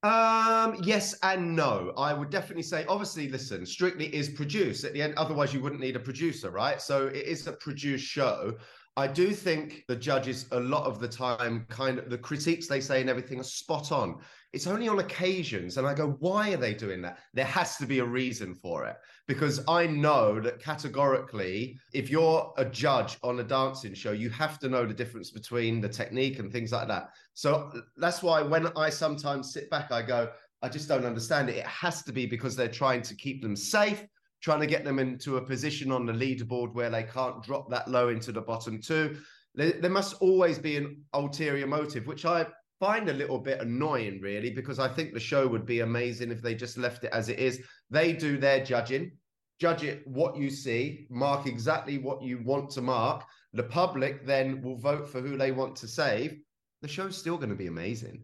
Um, 0.03 0.77
yes 0.83 1.15
and 1.23 1.55
no. 1.55 1.93
I 1.97 2.13
would 2.13 2.29
definitely 2.29 2.63
say, 2.63 2.85
obviously, 2.87 3.29
listen, 3.29 3.65
Strictly 3.65 4.13
is 4.15 4.29
produced 4.29 4.83
at 4.83 4.93
the 4.93 5.01
end, 5.01 5.15
otherwise, 5.17 5.53
you 5.53 5.61
wouldn't 5.61 5.81
need 5.81 5.95
a 5.95 5.99
producer, 5.99 6.51
right? 6.51 6.81
So 6.81 7.07
it 7.07 7.25
is 7.25 7.47
a 7.47 7.53
produced 7.53 8.05
show. 8.05 8.53
I 8.95 9.05
do 9.05 9.31
think 9.31 9.83
the 9.87 9.95
judges 9.95 10.47
a 10.51 10.59
lot 10.59 10.85
of 10.85 10.99
the 10.99 11.07
time 11.07 11.65
kind 11.69 11.99
of 11.99 12.09
the 12.09 12.17
critiques 12.17 12.67
they 12.67 12.81
say 12.81 12.99
and 12.99 13.09
everything 13.09 13.39
are 13.39 13.43
spot 13.43 13.91
on. 13.91 14.19
It's 14.57 14.65
only 14.65 14.87
on 14.87 14.97
occasions, 14.97 15.77
and 15.77 15.85
I 15.85 15.93
go, 15.93 16.17
why 16.17 16.51
are 16.51 16.57
they 16.57 16.73
doing 16.73 16.99
that? 17.03 17.19
There 17.35 17.45
has 17.45 17.77
to 17.77 17.85
be 17.85 17.99
a 17.99 18.03
reason 18.03 18.55
for 18.55 18.87
it 18.87 18.95
because 19.27 19.63
I 19.67 19.85
know 19.85 20.39
that 20.39 20.59
categorically, 20.59 21.77
if 21.93 22.09
you're 22.09 22.51
a 22.57 22.65
judge 22.65 23.19
on 23.21 23.39
a 23.39 23.43
dancing 23.43 23.93
show, 23.93 24.13
you 24.13 24.31
have 24.31 24.57
to 24.61 24.67
know 24.67 24.87
the 24.87 24.95
difference 24.95 25.29
between 25.29 25.79
the 25.79 25.87
technique 25.87 26.39
and 26.39 26.51
things 26.51 26.71
like 26.71 26.87
that. 26.87 27.11
So 27.35 27.71
that's 27.97 28.23
why 28.23 28.41
when 28.41 28.65
I 28.75 28.89
sometimes 28.89 29.53
sit 29.53 29.69
back, 29.69 29.91
I 29.91 30.01
go, 30.01 30.31
I 30.63 30.69
just 30.69 30.87
don't 30.87 31.05
understand 31.05 31.49
it. 31.49 31.57
It 31.57 31.67
has 31.67 32.01
to 32.05 32.11
be 32.11 32.25
because 32.25 32.55
they're 32.55 32.67
trying 32.67 33.03
to 33.03 33.15
keep 33.15 33.43
them 33.43 33.55
safe 33.55 34.03
trying 34.41 34.59
to 34.59 34.67
get 34.67 34.83
them 34.83 34.99
into 34.99 35.37
a 35.37 35.41
position 35.41 35.91
on 35.91 36.05
the 36.05 36.13
leaderboard 36.13 36.73
where 36.73 36.89
they 36.89 37.03
can't 37.03 37.43
drop 37.43 37.69
that 37.69 37.87
low 37.87 38.09
into 38.09 38.31
the 38.31 38.41
bottom 38.41 38.79
two. 38.79 39.17
There, 39.55 39.71
there 39.71 39.91
must 39.91 40.13
always 40.21 40.59
be 40.59 40.77
an 40.77 41.03
ulterior 41.13 41.65
motive, 41.65 42.05
which 42.05 42.23
I 42.25 42.45
find 42.79 43.09
a 43.09 43.13
little 43.13 43.39
bit 43.39 43.61
annoying, 43.61 44.21
really, 44.21 44.49
because 44.51 44.79
I 44.79 44.87
think 44.87 45.13
the 45.13 45.19
show 45.19 45.47
would 45.47 45.65
be 45.65 45.79
amazing 45.79 46.31
if 46.31 46.41
they 46.41 46.55
just 46.55 46.77
left 46.77 47.03
it 47.03 47.11
as 47.13 47.29
it 47.29 47.39
is. 47.39 47.61
They 47.89 48.13
do 48.13 48.37
their 48.37 48.63
judging, 48.63 49.11
judge 49.59 49.83
it 49.83 50.05
what 50.07 50.37
you 50.37 50.49
see, 50.49 51.07
mark 51.09 51.47
exactly 51.47 51.97
what 51.97 52.21
you 52.21 52.41
want 52.43 52.69
to 52.71 52.81
mark. 52.81 53.25
The 53.53 53.63
public 53.63 54.25
then 54.25 54.61
will 54.61 54.77
vote 54.77 55.09
for 55.09 55.21
who 55.21 55.37
they 55.37 55.51
want 55.51 55.75
to 55.77 55.87
save. 55.87 56.37
The 56.81 56.87
show's 56.87 57.17
still 57.17 57.37
going 57.37 57.49
to 57.49 57.55
be 57.55 57.67
amazing. 57.67 58.21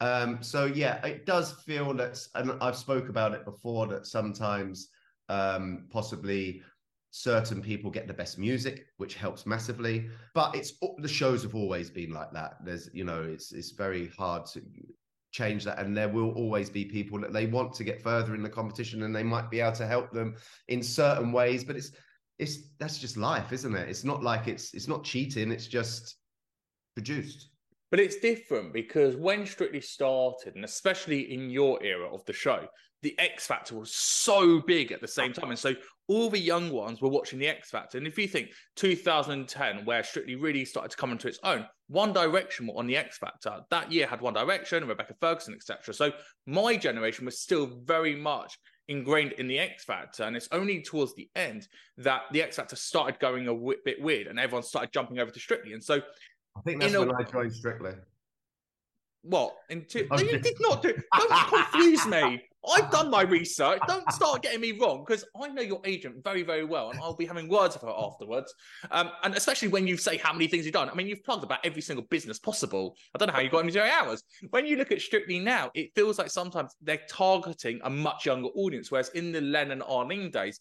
Um, 0.00 0.42
so 0.42 0.64
yeah, 0.64 1.04
it 1.04 1.26
does 1.26 1.52
feel 1.64 1.92
that, 1.94 2.18
and 2.34 2.52
I've 2.62 2.76
spoke 2.76 3.10
about 3.10 3.34
it 3.34 3.44
before, 3.44 3.86
that 3.88 4.06
sometimes 4.06 4.88
um, 5.28 5.86
possibly 5.90 6.62
certain 7.10 7.60
people 7.60 7.90
get 7.90 8.06
the 8.06 8.14
best 8.14 8.38
music, 8.38 8.86
which 8.98 9.14
helps 9.14 9.46
massively. 9.46 10.08
But 10.34 10.54
it's 10.54 10.72
the 10.98 11.08
shows 11.08 11.42
have 11.42 11.54
always 11.54 11.90
been 11.90 12.12
like 12.12 12.32
that. 12.32 12.64
There's, 12.64 12.88
you 12.92 13.04
know, 13.04 13.22
it's 13.22 13.52
it's 13.52 13.72
very 13.72 14.08
hard 14.18 14.46
to 14.46 14.62
change 15.32 15.64
that. 15.64 15.78
And 15.78 15.96
there 15.96 16.08
will 16.08 16.30
always 16.32 16.70
be 16.70 16.84
people 16.84 17.20
that 17.20 17.32
they 17.32 17.46
want 17.46 17.72
to 17.74 17.84
get 17.84 18.02
further 18.02 18.34
in 18.34 18.42
the 18.42 18.48
competition 18.48 19.02
and 19.02 19.14
they 19.14 19.22
might 19.22 19.50
be 19.50 19.60
able 19.60 19.76
to 19.76 19.86
help 19.86 20.12
them 20.12 20.36
in 20.68 20.82
certain 20.82 21.32
ways. 21.32 21.64
But 21.64 21.76
it's 21.76 21.92
it's 22.38 22.70
that's 22.78 22.98
just 22.98 23.16
life 23.16 23.52
isn't 23.52 23.74
it? 23.74 23.88
It's 23.88 24.04
not 24.04 24.22
like 24.22 24.48
it's 24.48 24.72
it's 24.74 24.88
not 24.88 25.04
cheating. 25.04 25.50
It's 25.50 25.66
just 25.66 26.16
produced. 26.94 27.48
But 27.90 27.98
it's 27.98 28.16
different 28.16 28.72
because 28.72 29.16
when 29.16 29.44
strictly 29.46 29.80
started 29.80 30.54
and 30.54 30.64
especially 30.64 31.32
in 31.32 31.50
your 31.50 31.82
era 31.82 32.08
of 32.08 32.24
the 32.24 32.32
show 32.32 32.68
the 33.02 33.18
X 33.18 33.46
Factor 33.46 33.76
was 33.76 33.94
so 33.94 34.60
big 34.60 34.92
at 34.92 35.00
the 35.00 35.08
same 35.08 35.32
time. 35.32 35.50
And 35.50 35.58
so 35.58 35.74
all 36.08 36.28
the 36.28 36.38
young 36.38 36.70
ones 36.70 37.00
were 37.00 37.08
watching 37.08 37.38
the 37.38 37.48
X 37.48 37.70
Factor. 37.70 37.96
And 37.96 38.06
if 38.06 38.18
you 38.18 38.28
think 38.28 38.50
2010, 38.76 39.84
where 39.84 40.02
Strictly 40.02 40.34
really 40.34 40.64
started 40.64 40.90
to 40.90 40.96
come 40.96 41.12
into 41.12 41.28
its 41.28 41.38
own, 41.44 41.66
One 41.88 42.12
Direction 42.12 42.66
were 42.66 42.74
on 42.74 42.86
the 42.86 42.96
X 42.96 43.18
Factor. 43.18 43.60
That 43.70 43.90
year 43.90 44.06
had 44.06 44.20
One 44.20 44.34
Direction, 44.34 44.86
Rebecca 44.86 45.14
Ferguson, 45.20 45.54
etc. 45.54 45.94
So 45.94 46.12
my 46.46 46.76
generation 46.76 47.24
was 47.24 47.40
still 47.40 47.66
very 47.84 48.14
much 48.14 48.58
ingrained 48.88 49.32
in 49.32 49.46
the 49.46 49.58
X 49.58 49.84
Factor. 49.84 50.24
And 50.24 50.36
it's 50.36 50.48
only 50.52 50.82
towards 50.82 51.14
the 51.14 51.30
end 51.34 51.68
that 51.98 52.22
the 52.32 52.42
X 52.42 52.56
Factor 52.56 52.76
started 52.76 53.18
going 53.18 53.44
a 53.44 53.54
w- 53.54 53.78
bit 53.84 54.02
weird 54.02 54.26
and 54.26 54.38
everyone 54.38 54.62
started 54.62 54.92
jumping 54.92 55.20
over 55.20 55.30
to 55.30 55.40
Strictly. 55.40 55.72
And 55.72 55.82
so 55.82 56.00
I 56.56 56.60
think 56.62 56.80
that's 56.80 56.96
when 56.96 57.08
a... 57.08 57.14
I 57.14 57.22
joined 57.22 57.54
Strictly. 57.54 57.92
What? 59.22 59.54
In 59.68 59.84
two... 59.84 60.06
no, 60.10 60.18
you 60.18 60.38
did 60.38 60.56
not 60.60 60.82
do. 60.82 60.94
Don't 61.16 61.48
confuse 61.48 62.06
me. 62.06 62.42
I've 62.68 62.90
done 62.90 63.10
my 63.10 63.22
research. 63.22 63.80
Don't 63.86 64.10
start 64.12 64.42
getting 64.42 64.60
me 64.60 64.72
wrong 64.72 65.04
because 65.06 65.24
I 65.40 65.48
know 65.48 65.62
your 65.62 65.80
agent 65.84 66.22
very, 66.22 66.42
very 66.42 66.64
well, 66.64 66.90
and 66.90 67.00
I'll 67.00 67.16
be 67.16 67.24
having 67.24 67.48
words 67.48 67.74
with 67.74 67.82
her 67.82 67.94
afterwards. 67.96 68.54
Um, 68.90 69.10
and 69.22 69.34
especially 69.34 69.68
when 69.68 69.86
you 69.86 69.96
say 69.96 70.18
how 70.18 70.32
many 70.32 70.46
things 70.46 70.64
you've 70.64 70.74
done. 70.74 70.90
I 70.90 70.94
mean, 70.94 71.06
you've 71.06 71.24
plugged 71.24 71.44
about 71.44 71.60
every 71.64 71.82
single 71.82 72.04
business 72.10 72.38
possible. 72.38 72.96
I 73.14 73.18
don't 73.18 73.28
know 73.28 73.34
how 73.34 73.40
you 73.40 73.50
got 73.50 73.64
in 73.64 73.70
zero 73.70 73.86
hours. 73.86 74.22
When 74.50 74.66
you 74.66 74.76
look 74.76 74.92
at 74.92 75.00
Strictly 75.00 75.38
now, 75.38 75.70
it 75.74 75.90
feels 75.94 76.18
like 76.18 76.30
sometimes 76.30 76.76
they're 76.82 77.00
targeting 77.08 77.80
a 77.84 77.90
much 77.90 78.26
younger 78.26 78.48
audience, 78.48 78.90
whereas 78.90 79.08
in 79.10 79.32
the 79.32 79.40
Len 79.40 79.70
and 79.70 79.82
Arlene 79.82 80.30
days, 80.30 80.60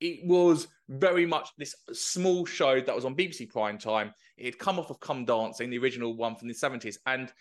it 0.00 0.24
was 0.24 0.68
very 0.88 1.26
much 1.26 1.50
this 1.58 1.74
small 1.92 2.46
show 2.46 2.80
that 2.80 2.94
was 2.94 3.04
on 3.04 3.16
BBC 3.16 3.50
Prime 3.50 3.78
Time. 3.78 4.12
It 4.36 4.46
had 4.46 4.58
come 4.58 4.78
off 4.78 4.90
of 4.90 5.00
Come 5.00 5.24
Dancing, 5.24 5.70
the 5.70 5.78
original 5.78 6.16
one 6.16 6.36
from 6.36 6.48
the 6.48 6.54
70s, 6.54 6.96
and 7.06 7.32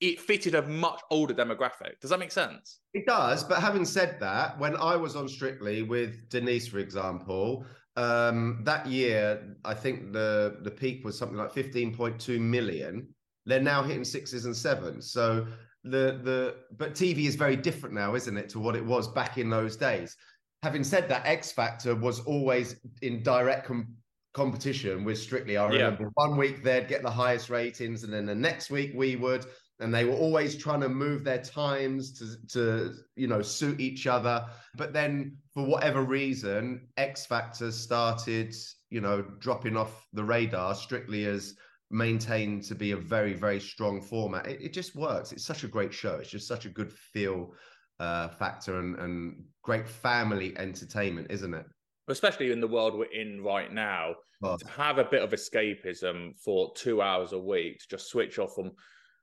it 0.00 0.18
fitted 0.18 0.54
a 0.54 0.62
much 0.62 1.00
older 1.10 1.34
demographic. 1.34 2.00
Does 2.00 2.10
that 2.10 2.18
make 2.18 2.32
sense? 2.32 2.80
It 2.94 3.06
does. 3.06 3.44
But 3.44 3.60
having 3.60 3.84
said 3.84 4.18
that, 4.20 4.58
when 4.58 4.76
I 4.76 4.96
was 4.96 5.14
on 5.14 5.28
Strictly 5.28 5.82
with 5.82 6.28
Denise, 6.30 6.66
for 6.66 6.78
example, 6.78 7.66
um, 7.96 8.62
that 8.64 8.86
year, 8.86 9.56
I 9.64 9.74
think 9.74 10.12
the 10.12 10.58
the 10.62 10.70
peak 10.70 11.04
was 11.04 11.18
something 11.18 11.36
like 11.36 11.52
15.2 11.52 12.40
million. 12.40 13.08
They're 13.44 13.60
now 13.60 13.82
hitting 13.82 14.04
sixes 14.04 14.46
and 14.46 14.56
sevens. 14.56 15.12
So 15.12 15.46
the 15.84 16.20
the 16.22 16.56
but 16.76 16.94
TV 16.94 17.26
is 17.26 17.36
very 17.36 17.56
different 17.56 17.94
now, 17.94 18.14
isn't 18.14 18.36
it, 18.36 18.48
to 18.50 18.60
what 18.60 18.76
it 18.76 18.84
was 18.84 19.08
back 19.08 19.36
in 19.36 19.50
those 19.50 19.76
days. 19.76 20.16
Having 20.62 20.84
said 20.84 21.08
that, 21.08 21.26
X 21.26 21.52
Factor 21.52 21.94
was 21.94 22.20
always 22.20 22.76
in 23.02 23.22
direct 23.22 23.66
com- 23.66 23.94
competition 24.32 25.04
with 25.04 25.18
Strictly. 25.18 25.56
I 25.56 25.66
remember 25.66 26.04
yeah. 26.04 26.08
one 26.14 26.36
week 26.36 26.62
they'd 26.62 26.88
get 26.88 27.02
the 27.02 27.10
highest 27.10 27.50
ratings, 27.50 28.04
and 28.04 28.12
then 28.12 28.24
the 28.24 28.34
next 28.34 28.70
week 28.70 28.92
we 28.94 29.16
would 29.16 29.44
and 29.80 29.92
they 29.92 30.04
were 30.04 30.14
always 30.14 30.56
trying 30.56 30.80
to 30.80 30.88
move 30.88 31.24
their 31.24 31.42
times 31.42 32.12
to 32.18 32.46
to 32.48 32.94
you 33.16 33.26
know 33.26 33.42
suit 33.42 33.80
each 33.80 34.06
other. 34.06 34.46
But 34.76 34.92
then 34.92 35.36
for 35.52 35.64
whatever 35.64 36.02
reason 36.02 36.88
x 36.96 37.26
factor 37.26 37.72
started 37.72 38.54
you 38.90 39.00
know 39.00 39.22
dropping 39.38 39.76
off 39.76 40.06
the 40.12 40.24
radar 40.24 40.74
strictly 40.74 41.24
as 41.24 41.54
maintained 41.90 42.62
to 42.64 42.74
be 42.74 42.92
a 42.92 42.96
very 42.96 43.32
very 43.32 43.60
strong 43.60 44.00
format. 44.00 44.46
It, 44.46 44.60
it 44.60 44.72
just 44.72 44.94
works. 44.94 45.32
It's 45.32 45.46
such 45.46 45.64
a 45.64 45.68
great 45.68 45.92
show. 45.92 46.16
It's 46.16 46.30
just 46.30 46.46
such 46.46 46.66
a 46.66 46.70
good 46.70 46.92
feel 46.92 47.54
uh, 47.98 48.28
factor 48.28 48.78
and, 48.78 48.96
and 48.98 49.44
great 49.62 49.86
family 49.88 50.56
entertainment 50.56 51.26
isn't 51.30 51.54
it? 51.54 51.66
Especially 52.08 52.50
in 52.50 52.60
the 52.60 52.68
world 52.68 52.96
we're 52.96 53.12
in 53.12 53.42
right 53.42 53.72
now 53.72 54.14
to 54.42 54.68
have 54.68 54.98
a 54.98 55.04
bit 55.04 55.22
of 55.22 55.30
escapism 55.30 56.32
for 56.42 56.72
two 56.74 57.02
hours 57.02 57.32
a 57.32 57.38
week 57.38 57.78
to 57.78 57.88
just 57.88 58.08
switch 58.08 58.38
off 58.38 58.54
from 58.54 58.72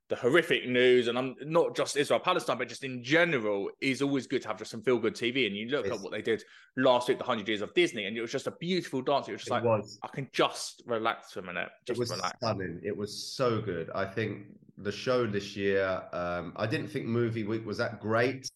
the 0.09 0.15
horrific 0.15 0.67
news, 0.67 1.07
and 1.07 1.17
I'm 1.17 1.35
not 1.41 1.75
just 1.75 1.97
Israel 1.97 2.19
Palestine, 2.19 2.57
but 2.57 2.69
just 2.69 2.83
in 2.83 3.03
general, 3.03 3.69
is 3.81 4.01
always 4.01 4.25
good 4.25 4.41
to 4.43 4.47
have 4.47 4.57
just 4.57 4.71
some 4.71 4.81
feel 4.81 4.97
good 4.97 5.15
TV. 5.15 5.47
And 5.47 5.55
you 5.55 5.67
look 5.67 5.87
at 5.87 5.99
what 5.99 6.11
they 6.11 6.21
did 6.21 6.43
last 6.77 7.09
week, 7.09 7.17
the 7.17 7.25
hundred 7.25 7.47
years 7.47 7.61
of 7.61 7.73
Disney, 7.73 8.05
and 8.05 8.15
it 8.15 8.21
was 8.21 8.31
just 8.31 8.47
a 8.47 8.51
beautiful 8.51 9.01
dance. 9.01 9.27
It 9.27 9.33
was 9.33 9.41
just 9.41 9.51
it 9.51 9.55
like 9.55 9.63
was. 9.63 9.99
I 10.03 10.07
can 10.07 10.29
just 10.31 10.83
relax 10.85 11.33
for 11.33 11.39
a 11.39 11.43
minute. 11.43 11.69
Just 11.85 11.97
it 11.97 11.99
was 11.99 12.11
relax. 12.11 12.37
stunning. 12.37 12.79
It 12.83 12.95
was 12.95 13.33
so 13.35 13.61
good. 13.61 13.89
I 13.93 14.05
think 14.05 14.45
the 14.77 14.91
show 14.91 15.27
this 15.27 15.57
year. 15.57 16.03
Um, 16.13 16.53
I 16.55 16.67
didn't 16.67 16.87
think 16.87 17.05
movie 17.05 17.43
week 17.43 17.65
was 17.65 17.77
that 17.79 17.99
great. 17.99 18.49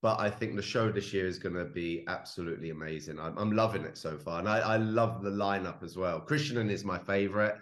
But 0.00 0.20
I 0.20 0.28
think 0.28 0.54
the 0.54 0.60
show 0.60 0.92
this 0.92 1.14
year 1.14 1.26
is 1.26 1.38
going 1.38 1.54
to 1.54 1.64
be 1.64 2.04
absolutely 2.08 2.68
amazing. 2.68 3.18
I'm, 3.18 3.38
I'm 3.38 3.52
loving 3.52 3.84
it 3.84 3.96
so 3.96 4.18
far, 4.18 4.38
and 4.38 4.46
I, 4.46 4.58
I 4.58 4.76
love 4.76 5.22
the 5.22 5.30
lineup 5.30 5.82
as 5.82 5.96
well. 5.96 6.20
Krishnan 6.20 6.70
is 6.70 6.84
my 6.84 6.98
favorite. 6.98 7.54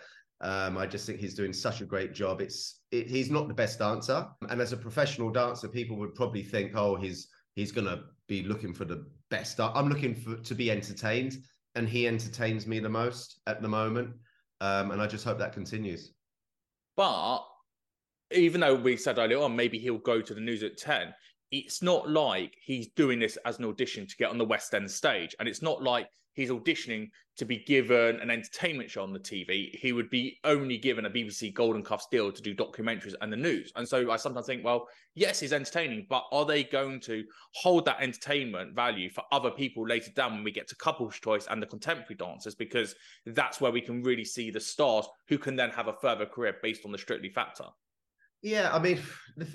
Um, 0.43 0.77
I 0.77 0.87
just 0.87 1.07
think 1.07 1.21
he's 1.21 1.35
doing 1.35 1.53
such 1.53 1.81
a 1.81 1.85
great 1.85 2.13
job. 2.13 2.41
It's 2.41 2.81
it, 2.91 3.07
he's 3.07 3.31
not 3.31 3.47
the 3.47 3.55
best 3.55 3.79
dancer, 3.79 4.27
and 4.49 4.61
as 4.61 4.73
a 4.73 4.77
professional 4.77 5.31
dancer, 5.31 5.69
people 5.69 5.97
would 5.99 6.15
probably 6.15 6.43
think, 6.43 6.73
oh, 6.75 6.97
he's 6.97 7.29
he's 7.55 7.71
going 7.71 7.87
to 7.87 8.03
be 8.29 8.43
looking 8.43 8.75
for 8.75 8.85
the 8.85 9.07
best. 9.31 9.61
I'm 9.61 9.89
looking 9.89 10.15
for 10.15 10.37
to 10.37 10.55
be 10.55 10.71
entertained, 10.71 11.37
and 11.77 11.89
he 11.89 12.09
entertains 12.09 12.67
me 12.67 12.81
the 12.81 12.89
most 12.89 13.41
at 13.47 13.63
the 13.63 13.69
moment, 13.69 14.15
um, 14.61 14.91
and 14.91 15.01
I 15.01 15.07
just 15.07 15.25
hope 15.25 15.39
that 15.39 15.53
continues. 15.53 16.13
But 16.97 17.45
even 18.33 18.61
though 18.61 18.75
we 18.75 18.97
said 18.97 19.19
earlier 19.19 19.39
on, 19.39 19.55
maybe 19.55 19.79
he'll 19.79 19.99
go 19.99 20.21
to 20.21 20.35
the 20.35 20.41
news 20.41 20.65
at 20.65 20.77
ten. 20.77 21.15
It's 21.53 21.83
not 21.83 22.11
like 22.11 22.57
he's 22.65 22.89
doing 22.97 23.21
this 23.21 23.39
as 23.45 23.59
an 23.59 23.67
audition 23.67 24.07
to 24.07 24.17
get 24.17 24.31
on 24.31 24.39
the 24.39 24.45
West 24.45 24.75
End 24.75 24.91
stage, 24.91 25.37
and 25.39 25.49
it's 25.49 25.63
not 25.63 25.83
like 25.83 26.09
he's 26.35 26.51
auditioning 26.51 27.11
to 27.37 27.45
be 27.45 27.59
given 27.59 28.21
an 28.21 28.31
entertainment 28.31 28.91
show 28.91 29.03
on 29.03 29.12
the 29.12 29.19
TV, 29.19 29.75
he 29.75 29.93
would 29.93 30.11
be 30.11 30.39
only 30.45 30.77
given 30.77 31.07
a 31.07 31.11
BBC 31.11 31.53
Golden 31.55 31.83
Cuffs 31.83 32.07
deal 32.11 32.31
to 32.31 32.43
do 32.43 32.55
documentaries 32.55 33.15
and 33.21 33.33
the 33.33 33.37
news. 33.37 33.73
And 33.75 33.89
so 33.89 34.11
I 34.11 34.17
sometimes 34.17 34.47
think, 34.47 34.65
well, 34.65 34.87
yes, 35.15 35.41
he's 35.41 35.53
entertaining, 35.53 36.07
but 36.11 36.25
are 36.31 36.45
they 36.45 36.65
going 36.65 37.01
to 37.01 37.25
hold 37.55 37.87
that 37.87 38.01
entertainment 38.01 38.75
value 38.75 39.09
for 39.11 39.25
other 39.33 39.51
people 39.51 39.87
later 39.87 40.11
down 40.15 40.35
when 40.35 40.45
we 40.45 40.51
get 40.51 40.69
to 40.69 40.77
couples 40.77 41.19
choice 41.19 41.47
and 41.51 41.62
the 41.62 41.67
contemporary 41.67 42.17
dancers? 42.17 42.55
Because 42.55 42.95
that's 43.27 43.61
where 43.61 43.73
we 43.73 43.81
can 43.81 44.03
really 44.03 44.25
see 44.25 44.51
the 44.51 44.61
stars 44.61 45.07
who 45.29 45.39
can 45.39 45.57
then 45.57 45.71
have 45.71 45.89
a 45.89 45.95
further 45.95 46.27
career 46.27 46.57
based 46.62 46.85
on 46.85 46.93
the 46.93 46.99
strictly 46.99 47.31
factor. 47.31 47.65
Yeah, 48.43 48.71
I 48.75 48.79
mean, 48.79 49.01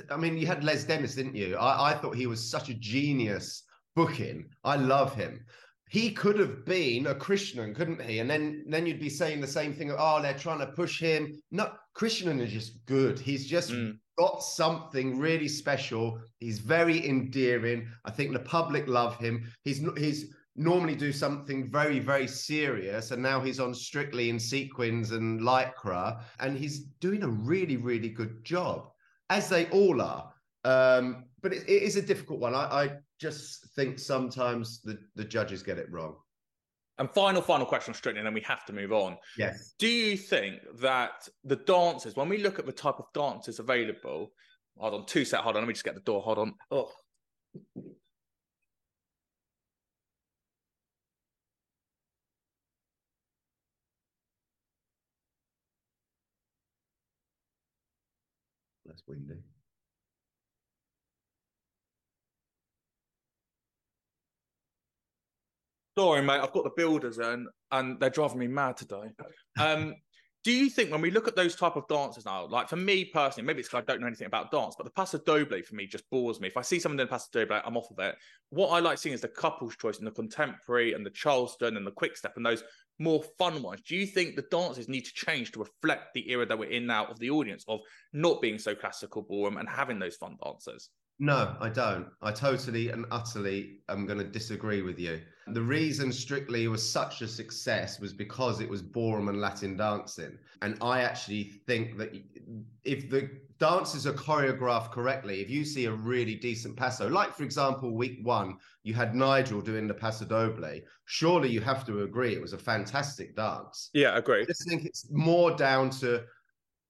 I 0.10 0.18
mean, 0.18 0.38
you 0.38 0.48
had 0.48 0.64
Les 0.64 0.84
Dennis, 0.84 1.14
didn't 1.14 1.36
you? 1.36 1.58
I, 1.58 1.92
I 1.92 1.94
thought 1.96 2.16
he 2.16 2.26
was 2.26 2.50
such 2.50 2.70
a 2.70 2.74
genius 2.74 3.64
booking. 3.96 4.48
I 4.64 4.78
love 4.78 5.14
him 5.14 5.46
he 5.90 6.12
could 6.12 6.38
have 6.38 6.66
been 6.66 7.08
a 7.08 7.16
Krishnan, 7.16 7.74
couldn't 7.74 8.02
he? 8.02 8.20
And 8.20 8.30
then 8.30 8.66
then 8.68 8.86
you'd 8.86 9.00
be 9.00 9.10
saying 9.10 9.42
the 9.42 9.48
same 9.48 9.74
thing. 9.74 9.94
Oh, 9.98 10.22
they're 10.22 10.34
trying 10.34 10.60
to 10.60 10.68
push 10.68 11.00
him. 11.00 11.42
No, 11.52 11.72
Krishnan 11.96 12.42
is 12.42 12.52
just 12.52 12.86
good. 12.86 13.20
He's 13.20 13.48
just 13.48 13.72
mm. 13.72 13.98
got 14.18 14.44
something 14.44 15.18
really 15.18 15.48
special. 15.48 16.20
He's 16.40 16.60
very 16.60 17.08
endearing. 17.08 17.88
I 18.06 18.12
think 18.12 18.34
the 18.34 18.40
public 18.40 18.88
love 18.88 19.18
him. 19.18 19.50
He's 19.64 19.82
he's 19.98 20.34
normally 20.56 20.96
do 20.96 21.14
something 21.14 21.70
very 21.70 22.00
very 22.00 22.28
serious, 22.28 23.12
and 23.12 23.24
now 23.24 23.40
he's 23.40 23.60
on 23.60 23.74
Strictly 23.74 24.30
in 24.30 24.40
sequins 24.40 25.12
and 25.12 25.40
lycra, 25.40 26.22
and 26.40 26.58
he's 26.58 26.80
doing 27.00 27.24
a 27.24 27.30
really 27.30 27.78
really 27.78 28.10
good 28.10 28.44
job, 28.44 28.90
as 29.30 29.48
they 29.48 29.68
all 29.70 30.02
are. 30.02 30.34
Um, 30.66 31.26
but 31.42 31.54
it, 31.54 31.64
it 31.64 31.84
is 31.84 31.96
a 31.96 32.02
difficult 32.02 32.42
one. 32.42 32.54
I, 32.54 32.66
I 32.66 32.92
just 33.20 33.66
think 33.76 34.00
sometimes 34.00 34.82
the, 34.82 34.98
the 35.16 35.24
judges 35.24 35.64
get 35.64 35.78
it 35.78 35.92
wrong. 35.92 36.16
And 37.00 37.10
final, 37.12 37.42
final 37.42 37.66
question, 37.66 37.94
Strictly, 37.94 38.20
and 38.20 38.26
then 38.26 38.34
we 38.34 38.42
have 38.42 38.66
to 38.66 38.74
move 38.74 38.92
on. 38.92 39.18
Yes. 39.38 39.76
Do 39.78 39.88
you 39.88 40.18
think 40.18 40.62
that 40.80 41.28
the 41.44 41.58
dancers, 41.58 42.16
when 42.16 42.28
we 42.28 42.40
look 42.40 42.58
at 42.58 42.66
the 42.66 42.72
type 42.72 42.96
of 42.98 43.06
dancers 43.14 43.60
available, 43.60 44.32
hold 44.78 44.94
on, 44.94 45.06
two 45.06 45.24
set, 45.24 45.42
hold 45.42 45.56
on, 45.56 45.62
let 45.62 45.68
me 45.68 45.74
just 45.74 45.86
get 45.86 45.94
the 45.94 46.02
door, 46.02 46.22
hold 46.22 46.40
on. 46.40 46.54
Oh. 46.72 46.92
That's 58.86 59.04
windy. 59.08 59.36
Sorry, 65.98 66.22
mate. 66.22 66.40
I've 66.42 66.52
got 66.52 66.64
the 66.64 66.72
builders 66.76 67.18
in, 67.18 67.48
and 67.72 68.00
they're 68.00 68.12
driving 68.12 68.38
me 68.38 68.48
mad 68.48 68.78
today. 68.78 69.12
Um, 69.60 69.96
do 70.44 70.52
you 70.52 70.70
think 70.70 70.92
when 70.92 71.02
we 71.02 71.10
look 71.10 71.28
at 71.28 71.36
those 71.36 71.56
type 71.56 71.76
of 71.76 71.88
dances 71.88 72.24
now, 72.24 72.46
like 72.48 72.70
for 72.70 72.76
me 72.76 73.04
personally, 73.04 73.46
maybe 73.46 73.60
it's 73.60 73.68
because 73.68 73.82
I 73.82 73.92
don't 73.92 74.02
know 74.02 74.08
anything 74.08 74.28
about 74.28 74.52
dance, 74.52 74.76
but 74.78 74.86
the 74.86 74.92
paso 74.92 75.18
doble 75.18 75.60
for 75.64 75.76
me 75.76 75.88
just 75.88 76.10
bores 76.12 76.40
me. 76.40 76.48
If 76.48 76.56
I 76.56 76.62
see 76.62 76.80
someone 76.80 76.98
doing 76.98 77.10
paso 77.10 77.28
doble, 77.34 77.60
I'm 77.66 77.76
off 77.76 77.90
of 77.90 77.98
it. 78.00 78.16
What 78.52 78.70
I 78.70 78.80
like 78.80 79.00
seeing 79.00 79.14
is 79.14 79.22
the 79.22 79.28
couples 79.28 79.76
choice 79.76 79.98
and 79.98 80.06
the 80.06 80.12
contemporary 80.12 80.94
and 80.94 81.04
the 81.04 81.10
charleston 81.10 81.76
and 81.76 81.86
the 81.86 81.92
quick 81.92 82.16
step 82.16 82.34
and 82.38 82.46
those 82.46 82.64
more 83.00 83.24
fun 83.40 83.64
ones. 83.64 83.82
Do 83.82 83.96
you 83.96 84.06
think 84.06 84.36
the 84.36 84.46
dances 84.52 84.88
need 84.88 85.06
to 85.06 85.14
change 85.14 85.52
to 85.54 85.60
reflect 85.60 86.14
the 86.14 86.30
era 86.32 86.46
that 86.46 86.58
we're 86.58 86.70
in 86.70 86.86
now 86.86 87.08
of 87.08 87.18
the 87.20 87.32
audience 87.32 87.66
of 87.68 87.80
not 88.14 88.40
being 88.40 88.60
so 88.60 88.76
classical 88.76 89.24
ballroom 89.24 89.58
and 89.58 89.68
having 89.68 89.98
those 89.98 90.16
fun 90.16 90.38
dances? 90.42 90.92
No, 91.20 91.56
I 91.60 91.70
don't. 91.70 92.08
I 92.22 92.32
totally 92.32 92.90
and 92.90 93.06
utterly 93.10 93.80
am 93.90 94.06
going 94.06 94.20
to 94.20 94.26
disagree 94.26 94.84
with 94.84 95.00
you. 95.00 95.20
The 95.48 95.62
reason 95.62 96.12
Strictly 96.12 96.68
was 96.68 96.88
such 96.88 97.22
a 97.22 97.28
success 97.28 98.00
was 98.00 98.14
because 98.14 98.60
it 98.60 98.70
was 98.70 98.82
ballroom 98.82 99.30
and 99.30 99.42
Latin 99.42 99.78
dancing. 99.78 100.38
And 100.62 100.78
I 100.82 101.02
actually 101.02 101.62
think 101.66 101.98
that 101.98 102.14
if 102.84 103.10
the 103.10 103.30
dances 103.58 104.06
are 104.06 104.14
choreographed 104.14 104.92
correctly, 104.92 105.42
if 105.42 105.50
you 105.50 105.66
see 105.66 105.86
a 105.86 105.92
really 105.92 106.36
decent 106.36 106.76
paso, 106.76 107.08
like 107.08 107.34
for 107.34 107.44
example, 107.44 107.96
week 107.96 108.20
one, 108.22 108.58
you 108.84 108.94
had 108.94 109.16
Nigel 109.16 109.62
doing 109.62 109.88
the 109.88 109.94
paso 109.94 110.26
doble, 110.26 110.82
surely 111.06 111.50
you 111.50 111.62
have 111.62 111.86
to 111.88 112.04
agree 112.04 112.34
it 112.34 112.42
was 112.42 112.54
a 112.54 112.58
fantastic 112.58 113.36
dance. 113.36 113.90
Yeah, 113.94 114.18
agree. 114.18 114.42
I 114.42 114.46
just 114.46 114.68
think 114.68 114.86
it's 114.86 115.08
more 115.12 115.56
down 115.56 115.90
to 116.02 116.26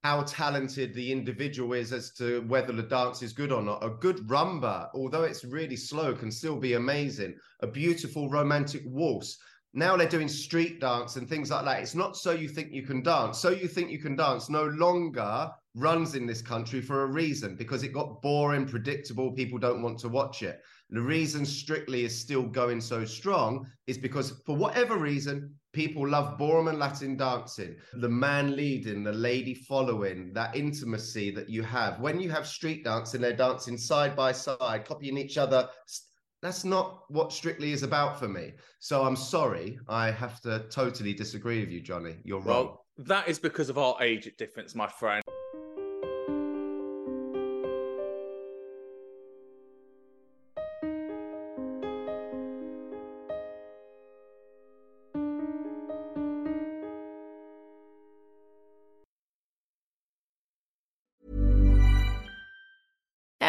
how 0.03 0.21
talented 0.23 0.93
the 0.93 1.11
individual 1.11 1.73
is 1.73 1.91
as 1.91 2.11
to 2.11 2.41
whether 2.47 2.71
the 2.71 2.83
dance 2.83 3.21
is 3.21 3.33
good 3.33 3.51
or 3.51 3.61
not. 3.61 3.83
A 3.83 3.89
good 3.89 4.17
rumba, 4.27 4.89
although 4.93 5.23
it's 5.23 5.43
really 5.43 5.75
slow, 5.75 6.13
can 6.13 6.31
still 6.31 6.57
be 6.57 6.73
amazing. 6.73 7.35
A 7.61 7.67
beautiful 7.67 8.29
romantic 8.29 8.83
waltz. 8.85 9.37
Now 9.73 9.97
they're 9.97 10.07
doing 10.07 10.27
street 10.27 10.79
dance 10.79 11.17
and 11.17 11.27
things 11.27 11.51
like 11.51 11.65
that. 11.65 11.81
It's 11.81 11.95
not 11.95 12.15
so 12.15 12.31
you 12.31 12.47
think 12.47 12.71
you 12.71 12.83
can 12.83 13.03
dance. 13.03 13.39
So 13.39 13.49
you 13.49 13.67
think 13.67 13.91
you 13.91 13.99
can 13.99 14.15
dance 14.15 14.49
no 14.49 14.65
longer 14.65 15.51
runs 15.75 16.15
in 16.15 16.25
this 16.25 16.41
country 16.41 16.81
for 16.81 17.03
a 17.03 17.07
reason 17.07 17.55
because 17.55 17.83
it 17.83 17.93
got 17.93 18.21
boring, 18.21 18.65
predictable. 18.65 19.31
People 19.31 19.59
don't 19.59 19.81
want 19.81 19.99
to 19.99 20.09
watch 20.09 20.41
it. 20.41 20.61
The 20.89 21.01
reason 21.01 21.45
Strictly 21.45 22.05
is 22.05 22.17
still 22.17 22.43
going 22.43 22.79
so 22.79 23.03
strong 23.03 23.67
is 23.87 23.97
because, 23.97 24.41
for 24.45 24.55
whatever 24.55 24.97
reason, 24.97 25.53
people 25.73 26.07
love 26.07 26.37
ballroom 26.37 26.69
and 26.69 26.79
Latin 26.79 27.17
dancing. 27.17 27.75
The 27.93 28.07
man 28.07 28.55
leading, 28.55 29.03
the 29.03 29.11
lady 29.11 29.53
following, 29.53 30.31
that 30.33 30.55
intimacy 30.55 31.29
that 31.31 31.49
you 31.49 31.61
have. 31.63 31.99
When 31.99 32.21
you 32.21 32.31
have 32.31 32.47
street 32.47 32.85
dancing, 32.85 33.19
they're 33.19 33.33
dancing 33.35 33.77
side 33.77 34.15
by 34.15 34.31
side, 34.31 34.85
copying 34.85 35.17
each 35.17 35.37
other. 35.37 35.67
That's 36.41 36.63
not 36.63 37.01
what 37.09 37.33
Strictly 37.33 37.73
is 37.73 37.83
about 37.83 38.17
for 38.17 38.29
me. 38.29 38.53
So 38.79 39.03
I'm 39.03 39.17
sorry. 39.17 39.77
I 39.89 40.09
have 40.11 40.39
to 40.41 40.67
totally 40.69 41.13
disagree 41.13 41.59
with 41.59 41.69
you, 41.69 41.81
Johnny. 41.81 42.15
You're 42.23 42.39
wrong. 42.39 42.65
Well, 42.65 42.85
that 42.99 43.27
is 43.27 43.39
because 43.39 43.69
of 43.69 43.77
our 43.77 44.01
age 44.01 44.31
difference, 44.37 44.73
my 44.73 44.87
friend. 44.87 45.21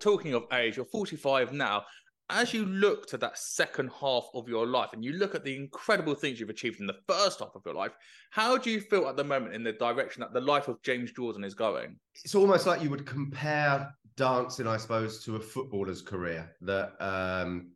talking 0.00 0.34
of 0.34 0.44
age, 0.52 0.76
you're 0.76 0.86
45 0.86 1.52
now. 1.52 1.84
As 2.32 2.54
you 2.54 2.64
look 2.64 3.08
to 3.08 3.18
that 3.18 3.38
second 3.38 3.90
half 4.00 4.24
of 4.34 4.48
your 4.48 4.64
life 4.64 4.90
and 4.92 5.04
you 5.04 5.14
look 5.14 5.34
at 5.34 5.44
the 5.44 5.56
incredible 5.56 6.14
things 6.14 6.38
you've 6.38 6.48
achieved 6.48 6.80
in 6.80 6.86
the 6.86 6.98
first 7.08 7.40
half 7.40 7.56
of 7.56 7.62
your 7.66 7.74
life, 7.74 7.90
how 8.30 8.56
do 8.56 8.70
you 8.70 8.80
feel 8.80 9.08
at 9.08 9.16
the 9.16 9.24
moment 9.24 9.52
in 9.52 9.64
the 9.64 9.72
direction 9.72 10.20
that 10.20 10.32
the 10.32 10.40
life 10.40 10.68
of 10.68 10.80
James 10.82 11.10
Jordan 11.10 11.42
is 11.42 11.54
going? 11.54 11.96
It's 12.24 12.36
almost 12.36 12.66
like 12.66 12.82
you 12.82 12.90
would 12.90 13.04
compare 13.04 13.92
dancing, 14.16 14.68
I 14.68 14.76
suppose, 14.76 15.24
to 15.24 15.36
a 15.36 15.40
footballer's 15.40 16.02
career. 16.02 16.54
That 16.60 16.92
um, 17.00 17.72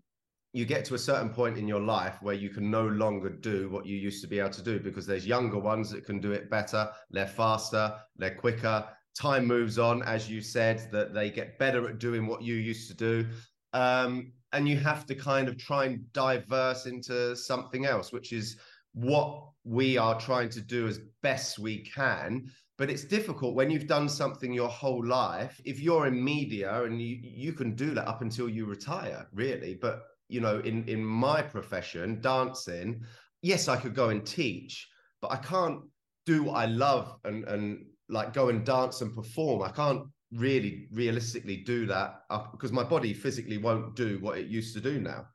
you 0.52 0.64
get 0.64 0.84
to 0.84 0.94
a 0.94 0.98
certain 0.98 1.30
point 1.30 1.58
in 1.58 1.66
your 1.66 1.80
life 1.80 2.16
where 2.22 2.36
you 2.36 2.48
can 2.48 2.70
no 2.70 2.86
longer 2.86 3.28
do 3.28 3.68
what 3.70 3.86
you 3.86 3.96
used 3.96 4.22
to 4.22 4.28
be 4.28 4.38
able 4.38 4.50
to 4.50 4.62
do 4.62 4.78
because 4.78 5.04
there's 5.04 5.26
younger 5.26 5.58
ones 5.58 5.90
that 5.90 6.06
can 6.06 6.20
do 6.20 6.30
it 6.30 6.48
better, 6.48 6.88
they're 7.10 7.26
faster, 7.26 7.92
they're 8.16 8.36
quicker, 8.36 8.86
time 9.14 9.46
moves 9.46 9.78
on, 9.78 10.02
as 10.02 10.30
you 10.30 10.40
said, 10.40 10.88
that 10.92 11.14
they 11.14 11.30
get 11.30 11.58
better 11.58 11.88
at 11.88 11.98
doing 11.98 12.26
what 12.26 12.42
you 12.42 12.54
used 12.54 12.88
to 12.88 12.94
do. 12.94 13.26
Um, 13.72 14.32
and 14.52 14.68
you 14.68 14.76
have 14.78 15.04
to 15.06 15.14
kind 15.14 15.48
of 15.48 15.58
try 15.58 15.86
and 15.86 16.12
diverse 16.12 16.86
into 16.86 17.36
something 17.36 17.86
else, 17.86 18.12
which 18.12 18.32
is 18.32 18.56
what 18.92 19.48
we 19.64 19.96
are 19.96 20.18
trying 20.18 20.48
to 20.50 20.60
do 20.60 20.86
as 20.86 21.00
best 21.22 21.58
we 21.58 21.84
can. 21.84 22.50
But 22.76 22.90
it's 22.90 23.04
difficult 23.04 23.54
when 23.54 23.70
you've 23.70 23.86
done 23.86 24.08
something 24.08 24.52
your 24.52 24.68
whole 24.68 25.04
life. 25.04 25.60
If 25.64 25.80
you're 25.80 26.06
in 26.06 26.22
media 26.22 26.82
and 26.84 27.00
you, 27.00 27.18
you 27.20 27.52
can 27.52 27.74
do 27.74 27.94
that 27.94 28.08
up 28.08 28.22
until 28.22 28.48
you 28.48 28.66
retire, 28.66 29.26
really. 29.32 29.74
But 29.74 30.02
you 30.28 30.40
know, 30.40 30.58
in 30.60 30.88
in 30.88 31.04
my 31.04 31.42
profession, 31.42 32.20
dancing, 32.20 33.02
yes, 33.42 33.68
I 33.68 33.76
could 33.76 33.94
go 33.94 34.08
and 34.08 34.26
teach, 34.26 34.88
but 35.20 35.30
I 35.30 35.36
can't 35.36 35.80
do 36.26 36.44
what 36.44 36.54
I 36.54 36.66
love 36.66 37.16
and 37.24 37.44
and 37.44 37.86
like 38.14 38.32
go 38.32 38.48
and 38.48 38.64
dance 38.64 39.02
and 39.02 39.14
perform. 39.14 39.62
I 39.62 39.70
can't 39.70 40.02
really 40.32 40.88
realistically 40.92 41.58
do 41.58 41.84
that 41.86 42.20
because 42.52 42.72
my 42.72 42.84
body 42.84 43.12
physically 43.12 43.58
won't 43.58 43.96
do 43.96 44.18
what 44.20 44.38
it 44.38 44.46
used 44.46 44.72
to 44.74 44.80
do 44.80 45.00
now. 45.00 45.26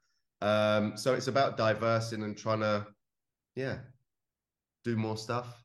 Um, 0.42 0.96
so 0.96 1.14
it's 1.14 1.28
about 1.28 1.58
diversing 1.58 2.24
and 2.24 2.38
trying 2.38 2.62
to, 2.62 2.88
yeah, 3.56 3.80
do 4.86 4.96
more 4.96 5.18
stuff. 5.18 5.62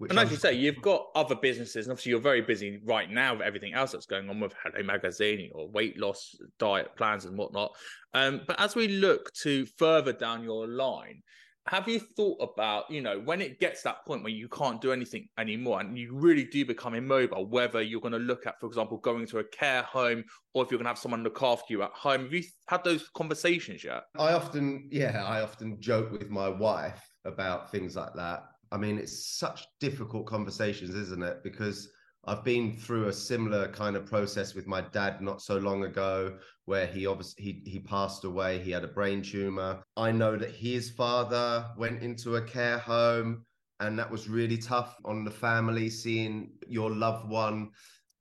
and 0.00 0.12
as 0.12 0.26
I'm... 0.26 0.30
you 0.30 0.36
say, 0.36 0.52
you've 0.52 0.80
got 0.80 1.06
other 1.16 1.34
businesses, 1.34 1.86
and 1.86 1.92
obviously 1.92 2.10
you're 2.10 2.20
very 2.20 2.42
busy 2.42 2.80
right 2.84 3.10
now 3.10 3.34
with 3.34 3.42
everything 3.42 3.74
else 3.74 3.90
that's 3.90 4.06
going 4.06 4.30
on 4.30 4.38
with 4.38 4.54
Hello 4.62 4.84
Magazine 4.84 5.50
or 5.54 5.68
weight 5.68 5.98
loss 5.98 6.36
diet 6.60 6.94
plans 6.96 7.24
and 7.24 7.36
whatnot. 7.36 7.72
Um, 8.14 8.42
but 8.46 8.60
as 8.60 8.76
we 8.76 8.86
look 8.86 9.32
to 9.42 9.66
further 9.78 10.12
down 10.12 10.44
your 10.44 10.68
line, 10.68 11.22
have 11.68 11.88
you 11.88 12.00
thought 12.00 12.38
about 12.40 12.90
you 12.90 13.00
know 13.00 13.20
when 13.20 13.40
it 13.40 13.60
gets 13.60 13.82
that 13.82 14.04
point 14.04 14.22
where 14.22 14.32
you 14.32 14.48
can't 14.48 14.80
do 14.80 14.90
anything 14.90 15.28
anymore 15.38 15.80
and 15.80 15.96
you 15.96 16.12
really 16.12 16.44
do 16.44 16.64
become 16.64 16.94
immobile 16.94 17.46
whether 17.46 17.80
you're 17.80 18.00
going 18.00 18.12
to 18.12 18.18
look 18.18 18.46
at 18.46 18.58
for 18.58 18.66
example 18.66 18.98
going 18.98 19.26
to 19.26 19.38
a 19.38 19.44
care 19.44 19.82
home 19.82 20.24
or 20.54 20.64
if 20.64 20.70
you're 20.70 20.78
going 20.78 20.84
to 20.84 20.90
have 20.90 20.98
someone 20.98 21.22
look 21.22 21.42
after 21.42 21.72
you 21.72 21.82
at 21.82 21.92
home? 21.92 22.24
Have 22.24 22.32
you 22.32 22.42
had 22.66 22.84
those 22.84 23.08
conversations 23.14 23.84
yet? 23.84 24.04
I 24.18 24.32
often 24.32 24.88
yeah 24.90 25.24
i 25.24 25.40
often 25.40 25.80
joke 25.80 26.10
with 26.10 26.30
my 26.30 26.48
wife 26.48 27.02
about 27.24 27.70
things 27.70 27.94
like 27.94 28.14
that. 28.14 28.44
I 28.72 28.76
mean 28.76 28.98
it's 28.98 29.38
such 29.38 29.66
difficult 29.78 30.26
conversations 30.26 30.94
isn't 30.94 31.22
it? 31.22 31.44
Because 31.44 31.88
I've 32.24 32.44
been 32.44 32.76
through 32.76 33.08
a 33.08 33.12
similar 33.12 33.68
kind 33.68 33.96
of 33.96 34.06
process 34.06 34.54
with 34.54 34.66
my 34.66 34.80
dad 34.80 35.20
not 35.20 35.42
so 35.42 35.56
long 35.56 35.84
ago, 35.84 36.38
where 36.66 36.86
he 36.86 37.06
obviously 37.06 37.42
he 37.42 37.62
he 37.70 37.78
passed 37.80 38.24
away. 38.24 38.60
He 38.60 38.70
had 38.70 38.84
a 38.84 38.88
brain 38.88 39.22
tumor. 39.22 39.82
I 39.96 40.12
know 40.12 40.36
that 40.36 40.52
his 40.52 40.90
father 40.90 41.66
went 41.76 42.02
into 42.02 42.36
a 42.36 42.42
care 42.42 42.78
home, 42.78 43.44
and 43.80 43.98
that 43.98 44.10
was 44.10 44.28
really 44.28 44.58
tough 44.58 44.96
on 45.04 45.24
the 45.24 45.30
family, 45.30 45.90
seeing 45.90 46.52
your 46.68 46.90
loved 46.90 47.28
one 47.28 47.70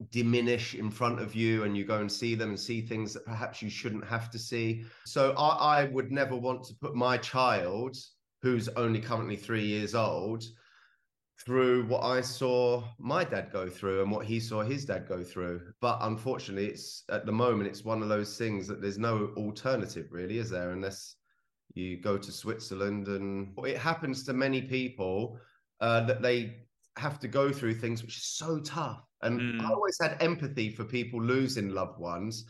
diminish 0.09 0.73
in 0.73 0.89
front 0.89 1.19
of 1.19 1.35
you 1.35 1.63
and 1.63 1.77
you 1.77 1.85
go 1.85 1.99
and 1.99 2.11
see 2.11 2.33
them 2.33 2.49
and 2.49 2.59
see 2.59 2.81
things 2.81 3.13
that 3.13 3.23
perhaps 3.23 3.61
you 3.61 3.69
shouldn't 3.69 4.05
have 4.05 4.31
to 4.31 4.39
see. 4.39 4.83
So 5.05 5.33
I, 5.37 5.81
I 5.81 5.83
would 5.85 6.11
never 6.11 6.35
want 6.35 6.63
to 6.63 6.73
put 6.81 6.95
my 6.95 7.17
child, 7.17 7.95
who's 8.41 8.67
only 8.69 8.99
currently 8.99 9.35
three 9.35 9.65
years 9.65 9.93
old, 9.93 10.43
through 11.45 11.85
what 11.85 12.03
I 12.03 12.21
saw 12.21 12.83
my 12.99 13.23
dad 13.23 13.51
go 13.51 13.67
through 13.67 14.01
and 14.01 14.11
what 14.11 14.25
he 14.25 14.39
saw 14.39 14.61
his 14.61 14.85
dad 14.85 15.07
go 15.07 15.23
through. 15.23 15.61
But 15.81 15.97
unfortunately, 16.01 16.67
it's 16.67 17.03
at 17.09 17.25
the 17.25 17.31
moment 17.31 17.69
it's 17.69 17.83
one 17.83 18.01
of 18.01 18.09
those 18.09 18.37
things 18.37 18.67
that 18.67 18.81
there's 18.81 18.97
no 18.97 19.31
alternative 19.37 20.07
really, 20.11 20.37
is 20.37 20.49
there? 20.49 20.71
Unless 20.71 21.15
you 21.73 21.97
go 21.97 22.17
to 22.17 22.31
Switzerland, 22.31 23.07
and 23.07 23.57
it 23.65 23.77
happens 23.77 24.23
to 24.25 24.33
many 24.33 24.61
people 24.61 25.39
uh, 25.79 26.05
that 26.05 26.21
they 26.21 26.57
have 26.97 27.19
to 27.19 27.27
go 27.27 27.51
through 27.51 27.75
things 27.75 28.01
which 28.01 28.17
is 28.17 28.25
so 28.25 28.59
tough. 28.59 29.03
And 29.21 29.39
mm. 29.39 29.61
I 29.61 29.71
always 29.71 29.97
had 29.99 30.21
empathy 30.21 30.69
for 30.69 30.83
people 30.83 31.21
losing 31.21 31.69
loved 31.69 31.99
ones. 31.99 32.45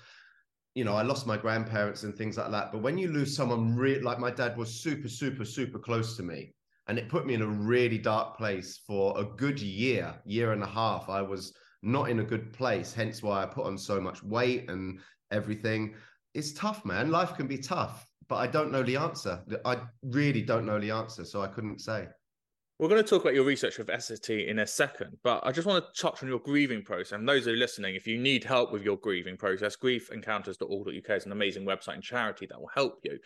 You 0.74 0.86
know, 0.86 0.96
I 0.96 1.04
lost 1.04 1.28
my 1.28 1.38
grandparents 1.38 2.04
and 2.04 2.16
things 2.16 2.38
like 2.38 2.52
that. 2.52 2.72
But 2.72 2.82
when 2.82 2.98
you 2.98 3.10
lose 3.10 3.36
someone 3.36 3.76
real, 3.76 4.04
like 4.04 4.20
my 4.20 4.32
dad 4.32 4.58
was 4.58 4.74
super, 4.74 5.10
super, 5.10 5.46
super 5.46 5.80
close 5.80 6.18
to 6.18 6.24
me 6.24 6.54
and 6.88 6.98
it 6.98 7.10
put 7.10 7.26
me 7.26 7.34
in 7.34 7.42
a 7.42 7.48
really 7.48 7.98
dark 7.98 8.38
place 8.38 8.82
for 8.86 9.18
a 9.20 9.24
good 9.24 9.60
year, 9.60 10.14
year 10.26 10.52
and 10.52 10.64
a 10.64 10.68
half. 10.68 11.10
I 11.10 11.22
was 11.22 11.54
not 11.84 12.10
in 12.10 12.20
a 12.20 12.24
good 12.24 12.54
place, 12.54 12.94
hence 12.94 13.24
why 13.24 13.44
I 13.44 13.46
put 13.46 13.66
on 13.66 13.78
so 13.78 14.00
much 14.00 14.24
weight 14.24 14.70
and 14.70 15.00
everything. 15.32 15.96
It's 16.34 16.54
tough, 16.54 16.86
man. 16.86 17.12
Life 17.12 17.36
can 17.36 17.48
be 17.48 17.58
tough, 17.58 18.08
but 18.28 18.38
I 18.38 18.48
don't 18.48 18.72
know 18.72 18.84
the 18.84 18.98
answer. 18.98 19.42
I 19.66 19.82
really 20.04 20.42
don't 20.42 20.66
know 20.66 20.80
the 20.80 20.92
answer, 20.92 21.26
so 21.26 21.42
I 21.42 21.48
couldn't 21.48 21.82
say. 21.82 22.08
We're 22.82 22.90
going 22.90 23.04
to 23.04 23.08
talk 23.08 23.22
about 23.22 23.36
your 23.36 23.44
research 23.44 23.78
with 23.78 23.90
Essity 23.90 24.48
in 24.48 24.58
a 24.58 24.66
second, 24.66 25.16
but 25.24 25.46
I 25.46 25.52
just 25.52 25.68
want 25.68 25.86
to 25.86 26.02
touch 26.02 26.24
on 26.24 26.30
your 26.30 26.40
grieving 26.40 26.82
process. 26.82 27.12
And 27.12 27.30
those 27.30 27.46
who 27.46 27.52
are 27.52 27.56
listening, 27.56 27.94
if 27.94 28.08
you 28.08 28.18
need 28.18 28.44
help 28.44 28.72
with 28.72 28.82
your 28.82 28.98
grieving 28.98 29.38
process, 29.38 29.76
griefencounters.org.uk 29.76 31.10
is 31.12 31.26
an 31.28 31.32
amazing 31.32 31.64
website 31.64 31.94
and 31.94 32.02
charity 32.02 32.48
that 32.48 32.60
will 32.60 32.72
help 32.74 32.98
you. 33.04 33.20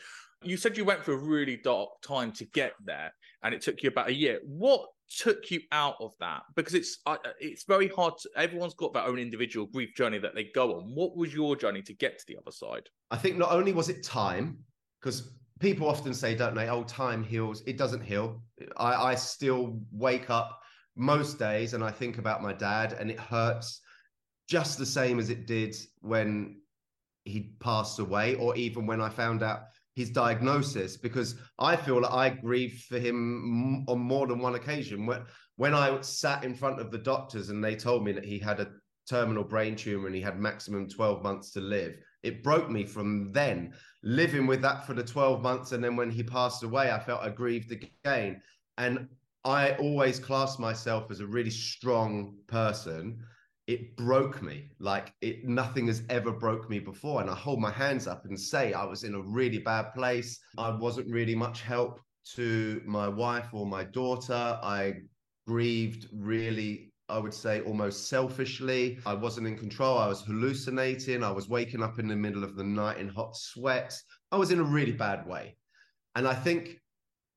You 0.45 0.57
said 0.57 0.77
you 0.77 0.85
went 0.85 1.03
through 1.03 1.15
a 1.15 1.17
really 1.17 1.57
dark 1.57 1.89
time 2.01 2.31
to 2.33 2.45
get 2.45 2.73
there 2.83 3.11
and 3.43 3.53
it 3.53 3.61
took 3.61 3.83
you 3.83 3.89
about 3.89 4.09
a 4.09 4.13
year. 4.13 4.39
What 4.45 4.87
took 5.09 5.51
you 5.51 5.61
out 5.71 5.95
of 5.99 6.11
that? 6.19 6.43
Because 6.55 6.73
it's 6.73 6.99
uh, 7.05 7.17
it's 7.39 7.63
very 7.63 7.87
hard. 7.87 8.13
To, 8.19 8.29
everyone's 8.35 8.73
got 8.73 8.93
their 8.93 9.03
own 9.03 9.19
individual 9.19 9.67
grief 9.67 9.95
journey 9.95 10.19
that 10.19 10.35
they 10.35 10.49
go 10.55 10.77
on. 10.77 10.95
What 10.95 11.15
was 11.15 11.33
your 11.33 11.55
journey 11.55 11.81
to 11.83 11.93
get 11.93 12.17
to 12.19 12.25
the 12.27 12.37
other 12.37 12.51
side? 12.51 12.87
I 13.11 13.17
think 13.17 13.37
not 13.37 13.51
only 13.51 13.71
was 13.71 13.89
it 13.89 14.03
time, 14.03 14.57
because 14.99 15.33
people 15.59 15.87
often 15.87 16.13
say, 16.13 16.35
don't 16.35 16.55
they? 16.55 16.69
Oh, 16.69 16.83
time 16.83 17.23
heals. 17.23 17.61
It 17.65 17.77
doesn't 17.77 18.01
heal. 18.01 18.41
I, 18.77 18.93
I 18.93 19.15
still 19.15 19.79
wake 19.91 20.29
up 20.29 20.59
most 20.95 21.37
days 21.37 21.73
and 21.73 21.83
I 21.83 21.91
think 21.91 22.17
about 22.17 22.41
my 22.41 22.53
dad, 22.53 22.93
and 22.99 23.11
it 23.11 23.19
hurts 23.19 23.81
just 24.47 24.77
the 24.77 24.85
same 24.85 25.19
as 25.19 25.29
it 25.29 25.47
did 25.47 25.75
when 26.01 26.61
he 27.25 27.55
passed 27.59 27.99
away, 27.99 28.35
or 28.35 28.55
even 28.55 28.85
when 28.85 29.01
I 29.01 29.09
found 29.09 29.43
out 29.43 29.61
his 29.95 30.09
diagnosis 30.09 30.97
because 30.97 31.35
I 31.57 31.75
feel 31.75 32.01
that 32.01 32.11
I 32.11 32.29
grieved 32.29 32.83
for 32.83 32.99
him 32.99 33.85
on 33.87 33.99
more 33.99 34.27
than 34.27 34.39
one 34.39 34.55
occasion. 34.55 35.05
When 35.05 35.23
when 35.55 35.73
I 35.73 36.01
sat 36.01 36.43
in 36.43 36.53
front 36.53 36.81
of 36.81 36.91
the 36.91 36.97
doctors 36.97 37.49
and 37.49 37.63
they 37.63 37.75
told 37.75 38.03
me 38.03 38.11
that 38.11 38.25
he 38.25 38.37
had 38.37 38.59
a 38.59 38.71
terminal 39.09 39.43
brain 39.43 39.75
tumor 39.75 40.07
and 40.07 40.15
he 40.15 40.21
had 40.21 40.37
maximum 40.37 40.89
12 40.89 41.23
months 41.23 41.51
to 41.51 41.61
live, 41.61 41.95
it 42.23 42.43
broke 42.43 42.69
me 42.69 42.83
from 42.85 43.31
then. 43.31 43.73
Living 44.03 44.47
with 44.47 44.61
that 44.61 44.85
for 44.85 44.93
the 44.93 45.03
12 45.03 45.41
months 45.41 45.71
and 45.71 45.81
then 45.81 45.95
when 45.95 46.11
he 46.11 46.23
passed 46.23 46.63
away, 46.63 46.91
I 46.91 46.99
felt 46.99 47.21
I 47.21 47.29
grieved 47.29 47.71
again. 47.71 48.41
And 48.77 49.07
I 49.45 49.75
always 49.75 50.19
class 50.19 50.59
myself 50.59 51.09
as 51.09 51.21
a 51.21 51.25
really 51.25 51.51
strong 51.51 52.35
person 52.47 53.23
it 53.67 53.95
broke 53.97 54.41
me. 54.41 54.69
Like 54.79 55.13
it 55.21 55.45
nothing 55.45 55.87
has 55.87 56.03
ever 56.09 56.31
broke 56.31 56.69
me 56.69 56.79
before. 56.79 57.21
And 57.21 57.29
i 57.29 57.35
hold 57.35 57.59
my 57.59 57.71
hands 57.71 58.07
up 58.07 58.25
and 58.25 58.39
say 58.39 58.73
i 58.73 58.83
was 58.83 59.03
in 59.03 59.15
a 59.15 59.21
really 59.21 59.59
bad 59.59 59.93
place. 59.93 60.39
I 60.57 60.69
wasn't 60.69 61.11
really 61.11 61.35
much 61.35 61.61
help 61.61 61.99
to 62.35 62.81
my 62.85 63.07
wife 63.07 63.49
or 63.53 63.65
my 63.65 63.83
daughter. 63.83 64.59
I 64.63 64.93
grieved 65.47 66.07
really 66.11 66.91
i 67.07 67.19
would 67.19 67.33
say 67.33 67.61
almost 67.61 68.07
selfishly. 68.09 68.99
I 69.05 69.13
wasn't 69.13 69.47
in 69.47 69.57
control. 69.57 69.97
I 69.97 70.07
was 70.07 70.21
hallucinating. 70.21 71.23
I 71.23 71.31
was 71.31 71.49
waking 71.49 71.83
up 71.83 71.99
in 71.99 72.07
the 72.07 72.15
middle 72.15 72.43
of 72.43 72.55
the 72.55 72.63
night 72.63 72.97
in 72.97 73.09
hot 73.09 73.35
sweats 73.35 74.03
i 74.31 74.37
was 74.37 74.51
in 74.51 74.59
a 74.59 74.63
really 74.63 74.93
bad 74.93 75.25
way. 75.27 75.57
And 76.15 76.27
i 76.27 76.33
think 76.35 76.79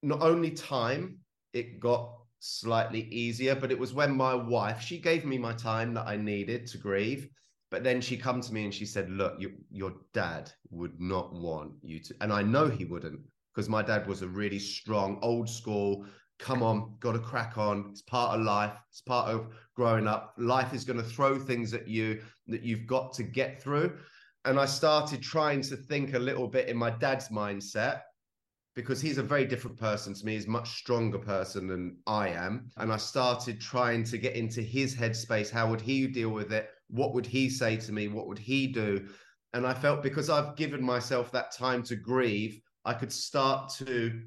not 0.03 0.23
only 0.23 0.51
time 0.51 1.19
it 1.55 1.81
got 1.81 2.18
slightly 2.41 3.03
easier. 3.11 3.55
But 3.55 3.71
it 3.71 3.79
was 3.79 3.95
when 3.95 4.17
my 4.17 4.35
wife, 4.35 4.81
she 4.81 4.99
gave 4.99 5.25
me 5.25 5.39
my 5.39 5.53
time 5.53 5.95
that 5.95 6.07
I 6.07 6.17
needed 6.17 6.67
to 6.69 6.79
grieve. 6.79 7.29
But 7.71 7.85
then 7.85 8.01
she 8.01 8.17
come 8.17 8.41
to 8.41 8.53
me 8.53 8.65
and 8.65 8.75
she 8.75 8.87
said, 8.87 9.11
"Look, 9.11 9.35
you, 9.39 9.53
your 9.71 9.95
dad 10.15 10.51
would 10.71 10.99
not 11.01 11.35
want 11.35 11.73
you 11.83 12.01
to," 12.01 12.15
and 12.21 12.33
I 12.33 12.43
know 12.43 12.69
he 12.69 12.85
wouldn't 12.87 13.21
because 13.55 13.69
my 13.69 13.83
dad 13.83 14.07
was 14.07 14.23
a 14.23 14.29
really 14.29 14.59
strong, 14.59 15.19
old 15.21 15.51
school. 15.51 16.07
Come 16.39 16.63
on, 16.63 16.95
got 17.01 17.13
to 17.13 17.19
crack 17.19 17.59
on. 17.59 17.89
It's 17.91 18.03
part 18.03 18.39
of 18.39 18.47
life. 18.47 18.73
It's 18.89 19.01
part 19.01 19.29
of 19.29 19.49
growing 19.75 20.07
up. 20.07 20.35
Life 20.39 20.73
is 20.73 20.85
going 20.85 20.99
to 20.99 21.05
throw 21.05 21.39
things 21.39 21.75
at 21.75 21.89
you 21.89 22.23
that 22.47 22.63
you've 22.63 22.87
got 22.87 23.13
to 23.15 23.25
get 23.25 23.61
through. 23.61 23.99
And 24.45 24.59
I 24.59 24.65
started 24.65 25.21
trying 25.21 25.63
to 25.63 25.77
think 25.77 26.15
a 26.15 26.19
little 26.19 26.47
bit 26.47 26.69
in 26.69 26.77
my 26.77 26.91
dad's 26.91 27.29
mindset 27.31 28.03
because 28.79 29.01
he's 29.01 29.19
a 29.19 29.23
very 29.25 29.45
different 29.45 29.77
person 29.77 30.15
to 30.15 30.25
me. 30.25 30.35
He's 30.35 30.47
a 30.47 30.51
much 30.51 30.79
stronger 30.79 31.19
person 31.19 31.67
than 31.67 31.97
I 32.07 32.29
am. 32.29 32.71
And 32.77 32.93
I 32.93 32.97
started 32.97 33.61
trying 33.61 34.05
to 34.05 34.17
get 34.17 34.37
into 34.37 34.63
his 34.63 34.95
headspace. 34.95 35.51
How 35.51 35.69
would 35.69 35.81
he 35.81 36.07
deal 36.07 36.29
with 36.29 36.53
it? 36.53 36.71
What 36.87 37.13
would 37.13 37.27
he 37.27 37.51
say 37.51 37.77
to 37.77 37.91
me? 37.91 38.07
What 38.07 38.29
would 38.29 38.39
he 38.39 38.69
do? 38.69 39.09
And 39.53 39.67
I 39.67 39.75
felt 39.75 40.05
because 40.05 40.31
I've 40.31 40.55
given 40.55 40.81
myself 40.81 41.33
that 41.33 41.51
time 41.51 41.83
to 41.83 41.97
grieve, 41.97 42.61
I 42.85 42.95
could 42.95 43.13
start 43.13 43.69
to 43.79 44.23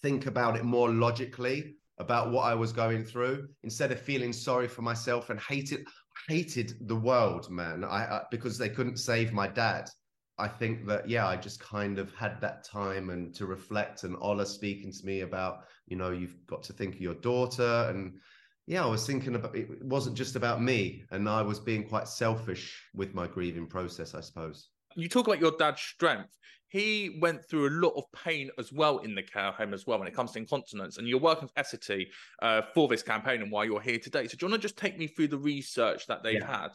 think 0.00 0.24
about 0.24 0.56
it 0.56 0.64
more 0.64 0.88
logically 0.88 1.74
about 1.98 2.30
what 2.30 2.46
I 2.46 2.54
was 2.54 2.72
going 2.72 3.04
through 3.04 3.46
instead 3.62 3.92
of 3.92 4.00
feeling 4.00 4.32
sorry 4.32 4.68
for 4.68 4.80
myself 4.80 5.28
and 5.28 5.38
hated 5.38 5.86
hated 6.30 6.88
the 6.88 6.96
world, 6.96 7.50
man. 7.50 7.84
I, 7.84 8.04
I 8.04 8.22
because 8.30 8.56
they 8.56 8.70
couldn't 8.70 8.96
save 8.96 9.34
my 9.34 9.48
dad. 9.48 9.90
I 10.38 10.48
think 10.48 10.86
that 10.86 11.08
yeah, 11.08 11.26
I 11.26 11.36
just 11.36 11.60
kind 11.60 11.98
of 11.98 12.14
had 12.14 12.40
that 12.40 12.62
time 12.64 13.10
and 13.10 13.34
to 13.36 13.46
reflect. 13.46 14.04
And 14.04 14.16
Ola 14.20 14.44
speaking 14.44 14.92
to 14.92 15.06
me 15.06 15.22
about, 15.22 15.64
you 15.86 15.96
know, 15.96 16.10
you've 16.10 16.36
got 16.46 16.62
to 16.64 16.72
think 16.72 16.94
of 16.94 17.00
your 17.00 17.14
daughter, 17.14 17.86
and 17.88 18.18
yeah, 18.66 18.84
I 18.84 18.86
was 18.86 19.06
thinking 19.06 19.34
about 19.34 19.56
it 19.56 19.82
wasn't 19.82 20.16
just 20.16 20.36
about 20.36 20.62
me, 20.62 21.04
and 21.10 21.28
I 21.28 21.42
was 21.42 21.58
being 21.58 21.88
quite 21.88 22.08
selfish 22.08 22.82
with 22.94 23.14
my 23.14 23.26
grieving 23.26 23.66
process, 23.66 24.14
I 24.14 24.20
suppose. 24.20 24.68
You 24.94 25.08
talk 25.08 25.26
about 25.26 25.40
your 25.40 25.52
dad's 25.58 25.80
strength. 25.80 26.36
He 26.68 27.18
went 27.20 27.44
through 27.48 27.68
a 27.68 27.74
lot 27.80 27.92
of 27.96 28.04
pain 28.12 28.50
as 28.58 28.72
well 28.72 28.98
in 28.98 29.14
the 29.14 29.22
care 29.22 29.52
home 29.52 29.72
as 29.72 29.86
well 29.86 29.98
when 30.00 30.08
it 30.08 30.14
comes 30.14 30.32
to 30.32 30.38
incontinence. 30.38 30.98
And 30.98 31.06
you're 31.06 31.20
working 31.20 31.44
with 31.44 31.54
Essity 31.54 32.06
uh, 32.42 32.62
for 32.74 32.88
this 32.88 33.02
campaign 33.02 33.40
and 33.40 33.52
why 33.52 33.64
you're 33.64 33.80
here 33.80 34.00
today. 34.00 34.26
So 34.26 34.36
do 34.36 34.46
you 34.46 34.50
want 34.50 34.60
to 34.60 34.66
just 34.66 34.76
take 34.76 34.98
me 34.98 35.06
through 35.06 35.28
the 35.28 35.38
research 35.38 36.06
that 36.08 36.24
they've 36.24 36.40
yeah. 36.40 36.62
had? 36.62 36.70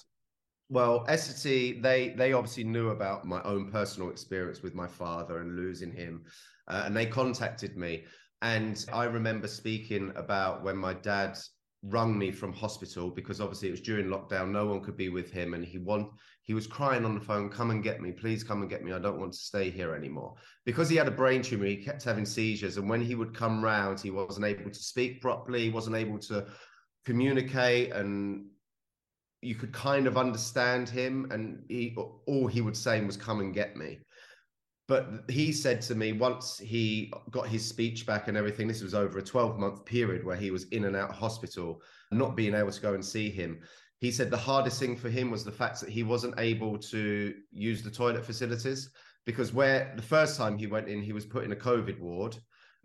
Well, 0.72 1.06
Essity, 1.08 1.82
they 1.82 2.10
they 2.10 2.32
obviously 2.32 2.64
knew 2.64 2.90
about 2.90 3.26
my 3.26 3.44
own 3.44 3.70
personal 3.70 4.10
experience 4.10 4.64
with 4.64 4.74
my 4.74 4.88
father 4.88 5.40
and 5.40 5.58
losing 5.58 5.92
him, 5.92 6.24
uh, 6.70 6.84
and 6.86 6.96
they 6.96 7.06
contacted 7.06 7.76
me. 7.76 8.06
And 8.42 8.84
I 8.92 9.04
remember 9.04 9.50
speaking 9.50 10.14
about 10.16 10.64
when 10.64 10.78
my 10.78 10.94
dad 10.94 11.38
rung 11.84 12.18
me 12.18 12.32
from 12.32 12.54
hospital 12.54 13.10
because 13.10 13.42
obviously 13.42 13.68
it 13.68 13.72
was 13.72 13.82
during 13.82 14.06
lockdown 14.06 14.52
no 14.52 14.68
one 14.68 14.82
could 14.82 14.96
be 14.96 15.10
with 15.10 15.32
him 15.32 15.56
and 15.56 15.66
he 15.66 15.80
want 15.80 16.08
he 16.44 16.54
was 16.54 16.68
crying 16.68 17.04
on 17.04 17.16
the 17.16 17.20
phone 17.20 17.50
come 17.50 17.72
and 17.72 17.82
get 17.82 18.00
me 18.00 18.12
please 18.12 18.44
come 18.44 18.62
and 18.62 18.70
get 18.70 18.84
me 18.84 18.94
i 18.94 19.00
don't 19.00 19.20
want 19.20 19.34
to 19.34 19.40
stay 19.40 19.72
here 19.72 19.96
anymore 19.96 20.36
because 20.64 20.88
he 20.90 20.96
had 20.96 21.08
a 21.08 21.12
brain 21.12 21.42
tumor 21.42 21.66
he 21.66 21.76
kept 21.76 22.04
having 22.04 22.24
seizures 22.24 22.78
and 22.78 22.88
when 22.88 23.02
he 23.02 23.16
would 23.16 23.36
come 23.36 23.64
round 23.64 24.00
he 24.00 24.12
wasn't 24.12 24.46
able 24.46 24.70
to 24.70 24.80
speak 24.80 25.20
properly 25.22 25.64
he 25.64 25.70
wasn't 25.72 25.96
able 25.96 26.20
to 26.20 26.46
communicate 27.04 27.92
and 27.94 28.46
you 29.41 29.56
could 29.56 29.73
kind 29.73 30.08
of 30.08 30.17
understand 30.17 30.88
him 30.88 31.27
and 31.32 31.63
he 31.67 31.95
all 32.27 32.47
he 32.47 32.62
would 32.62 32.77
say 32.77 33.01
was 33.01 33.17
come 33.17 33.39
and 33.39 33.54
get 33.54 33.75
me. 33.75 33.99
But 34.88 35.23
he 35.30 35.51
said 35.51 35.82
to 35.84 35.95
me 35.95 36.12
once 36.13 36.58
he 36.58 37.13
got 37.32 37.47
his 37.47 37.65
speech 37.65 38.06
back 38.06 38.27
and 38.27 38.38
everything 38.38 38.67
this 38.67 38.84
was 38.84 38.93
over 38.93 39.19
a 39.19 39.23
12 39.23 39.58
month 39.58 39.86
period 39.86 40.25
where 40.25 40.36
he 40.36 40.51
was 40.51 40.65
in 40.65 40.86
and 40.86 40.95
out 40.95 41.10
of 41.10 41.15
hospital 41.15 41.82
not 42.12 42.36
being 42.36 42.54
able 42.54 42.71
to 42.71 42.82
go 42.82 42.93
and 42.93 43.04
see 43.04 43.30
him. 43.30 43.62
He 43.99 44.12
said 44.12 44.30
the 44.30 44.38
hardest 44.38 44.80
thing 44.80 44.97
for 44.97 45.10
him 45.10 45.32
was 45.32 45.43
the 45.43 45.51
fact 45.51 45.80
that 45.80 45.89
he 45.89 46.04
wasn't 46.04 46.39
able 46.39 46.77
to 46.77 47.34
use 47.51 47.82
the 47.82 47.91
toilet 47.91 48.25
facilities 48.25 48.89
because 49.25 49.54
where 49.54 49.93
the 49.95 50.01
first 50.01 50.38
time 50.38 50.58
he 50.58 50.67
went 50.67 50.88
in 50.88 51.01
he 51.01 51.13
was 51.13 51.25
put 51.25 51.43
in 51.43 51.51
a 51.51 51.56
covid 51.56 51.99
ward 51.99 52.36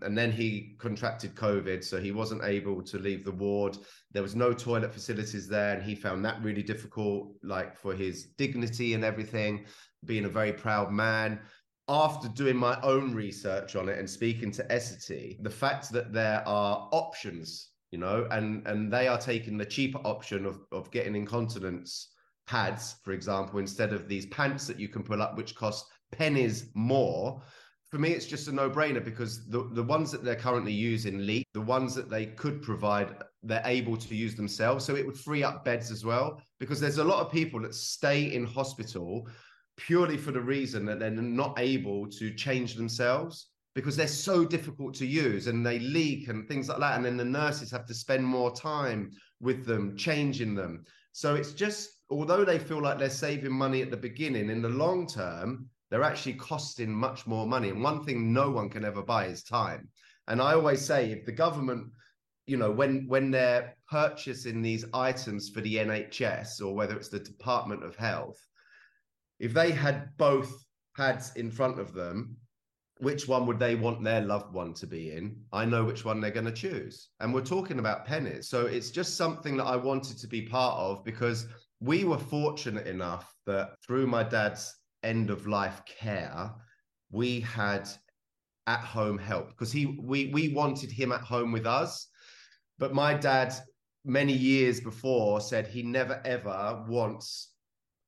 and 0.03 0.17
then 0.17 0.31
he 0.31 0.77
contracted 0.79 1.35
COVID, 1.35 1.83
so 1.83 1.99
he 1.99 2.13
wasn't 2.13 2.45
able 2.45 2.83
to 2.83 2.99
leave 2.99 3.25
the 3.25 3.33
ward. 3.33 3.79
There 4.13 4.23
was 4.23 4.37
no 4.37 4.53
toilet 4.53 4.93
facilities 4.93 5.49
there, 5.49 5.75
and 5.75 5.83
he 5.83 5.95
found 5.95 6.25
that 6.25 6.43
really 6.43 6.63
difficult, 6.63 7.33
like 7.43 7.77
for 7.79 7.95
his 7.95 8.27
dignity 8.37 8.95
and 8.95 9.05
everything, 9.05 9.65
being 10.05 10.27
a 10.27 10.31
very 10.31 10.53
proud 10.53 10.93
man. 10.93 11.41
After 11.89 12.29
doing 12.29 12.57
my 12.57 12.79
own 12.83 13.15
research 13.15 13.77
on 13.77 13.89
it 13.89 13.99
and 13.99 14.11
speaking 14.11 14.51
to 14.53 14.65
Essity, 14.65 15.43
the 15.43 15.51
fact 15.51 15.91
that 15.93 16.13
there 16.13 16.47
are 16.47 16.89
options, 16.93 17.71
you 17.91 17.99
know, 17.99 18.27
and 18.33 18.67
and 18.67 18.93
they 18.93 19.07
are 19.09 19.19
taking 19.19 19.57
the 19.57 19.65
cheaper 19.65 19.99
option 20.05 20.45
of 20.45 20.59
of 20.73 20.91
getting 20.91 21.15
incontinence 21.15 22.13
pads, 22.47 22.97
for 23.03 23.13
example, 23.13 23.61
instead 23.61 23.93
of 23.93 24.09
these 24.09 24.27
pants 24.27 24.67
that 24.67 24.81
you 24.81 24.89
can 24.89 25.03
pull 25.03 25.23
up, 25.23 25.37
which 25.37 25.55
cost 25.55 25.87
pennies 26.13 26.71
more 26.75 27.43
for 27.91 27.99
me, 27.99 28.11
it's 28.11 28.27
just 28.27 28.49
a 28.49 28.53
no-brainer 28.53 29.05
because 29.05 29.47
the, 29.49 29.69
the 29.73 29.83
ones 29.83 30.11
that 30.11 30.25
they're 30.25 30.35
currently 30.35 30.73
using 30.73 31.25
leak, 31.25 31.47
the 31.55 31.61
ones 31.61 31.95
that 31.95 32.11
they 32.11 32.27
could 32.27 32.61
provide, 32.63 33.15
they're 33.43 33.63
able 33.65 33.97
to 33.97 34.15
use 34.15 34.35
themselves. 34.35 34.85
So 34.85 34.97
it 34.97 35.07
would 35.07 35.19
free 35.19 35.45
up 35.45 35.65
beds 35.65 35.91
as 35.91 36.05
well, 36.05 36.43
because 36.59 36.81
there's 36.81 36.99
a 36.99 37.05
lot 37.05 37.25
of 37.25 37.33
people 37.33 37.61
that 37.61 37.75
stay 37.75 38.35
in 38.35 38.45
hospital 38.45 39.29
purely 39.77 40.17
for 40.17 40.33
the 40.33 40.41
reason 40.41 40.85
that 40.87 40.99
they're 40.99 41.11
not 41.11 41.55
able 41.59 42.09
to 42.09 42.35
change 42.35 42.75
themselves 42.75 43.51
because 43.75 43.95
they're 43.95 44.09
so 44.09 44.45
difficult 44.45 44.95
to 44.95 45.07
use 45.07 45.47
and 45.47 45.65
they 45.65 45.79
leak 45.79 46.29
and 46.29 46.49
things 46.49 46.69
like 46.69 46.79
that. 46.79 46.97
And 46.97 47.05
then 47.05 47.17
the 47.17 47.25
nurses 47.25 47.71
have 47.71 47.87
to 47.87 47.95
spend 47.95 48.25
more 48.25 48.51
time 48.51 49.13
with 49.41 49.67
them, 49.67 49.97
changing 49.97 50.55
them. 50.55 50.83
So 51.13 51.35
it's 51.35 51.53
just, 51.53 51.91
although 52.11 52.45
they 52.45 52.59
feel 52.59 52.83
like 52.83 52.99
they're 52.99 53.11
saving 53.11 53.53
money 53.53 53.83
at 53.83 53.91
the 53.91 53.97
beginning, 53.97 54.51
in 54.51 54.63
the 54.63 54.69
long 54.69 55.07
term, 55.07 55.69
they're 55.91 56.03
actually 56.03 56.35
costing 56.35 56.93
much 56.93 57.27
more 57.27 57.47
money. 57.47 57.71
And 57.71 57.83
one 57.83 58.05
thing 58.05 58.33
no 58.33 58.51
one 58.51 58.69
can 58.69 58.85
ever 58.85 59.03
buy 59.03 59.27
is 59.27 59.43
time. 59.43 59.89
And 60.29 60.43
I 60.43 60.55
always 60.55 60.85
say, 60.85 61.13
if 61.13 61.25
the 61.25 61.33
government, 61.33 61.89
you 62.47 62.57
know, 62.57 62.71
when 62.71 63.07
when 63.07 63.31
they're 63.31 63.77
purchasing 63.89 64.63
these 64.63 64.85
items 64.93 65.51
for 65.51 65.61
the 65.61 65.77
NHS 65.77 66.61
or 66.61 66.75
whether 66.75 66.97
it's 66.97 67.09
the 67.09 67.21
Department 67.21 67.85
of 67.85 67.97
Health, 67.97 68.39
if 69.39 69.53
they 69.53 69.71
had 69.71 70.17
both 70.17 70.53
pads 70.97 71.33
in 71.37 71.51
front 71.51 71.79
of 71.79 71.93
them, 71.93 72.37
which 72.99 73.29
one 73.29 73.47
would 73.47 73.59
they 73.59 73.75
want 73.75 74.03
their 74.03 74.23
loved 74.23 74.53
one 74.55 74.73
to 74.75 74.87
be 74.87 75.13
in? 75.13 75.37
I 75.53 75.67
know 75.67 75.85
which 75.85 76.05
one 76.05 76.21
they're 76.21 76.31
going 76.31 76.47
to 76.47 76.53
choose. 76.53 77.11
And 77.21 77.33
we're 77.35 77.43
talking 77.43 77.79
about 77.79 78.07
pennies. 78.07 78.49
So 78.49 78.67
it's 78.67 78.91
just 78.91 79.17
something 79.17 79.59
that 79.59 79.67
I 79.67 79.77
wanted 79.77 80.19
to 80.19 80.27
be 80.27 80.43
part 80.43 80.79
of 80.79 81.05
because 81.05 81.47
we 81.81 82.05
were 82.05 82.19
fortunate 82.19 82.87
enough 82.87 83.31
that 83.47 83.75
through 83.87 84.07
my 84.07 84.23
dad's 84.23 84.75
end 85.07 85.31
of 85.31 85.47
life 85.47 85.83
care, 85.87 86.51
we 87.11 87.41
had 87.41 87.89
at 88.67 88.81
home 88.81 89.17
help 89.17 89.49
because 89.51 89.71
he 89.71 89.87
we 89.87 90.27
we 90.33 90.49
wanted 90.49 90.91
him 90.91 91.13
at 91.13 91.21
home 91.21 91.53
with 91.53 91.67
us. 91.67 92.09
But 92.79 92.95
my 92.95 93.15
dad, 93.15 93.55
many 94.05 94.33
years 94.33 94.81
before, 94.81 95.41
said 95.41 95.67
he 95.67 95.83
never 95.83 96.21
ever 96.25 96.85
wants 96.89 97.53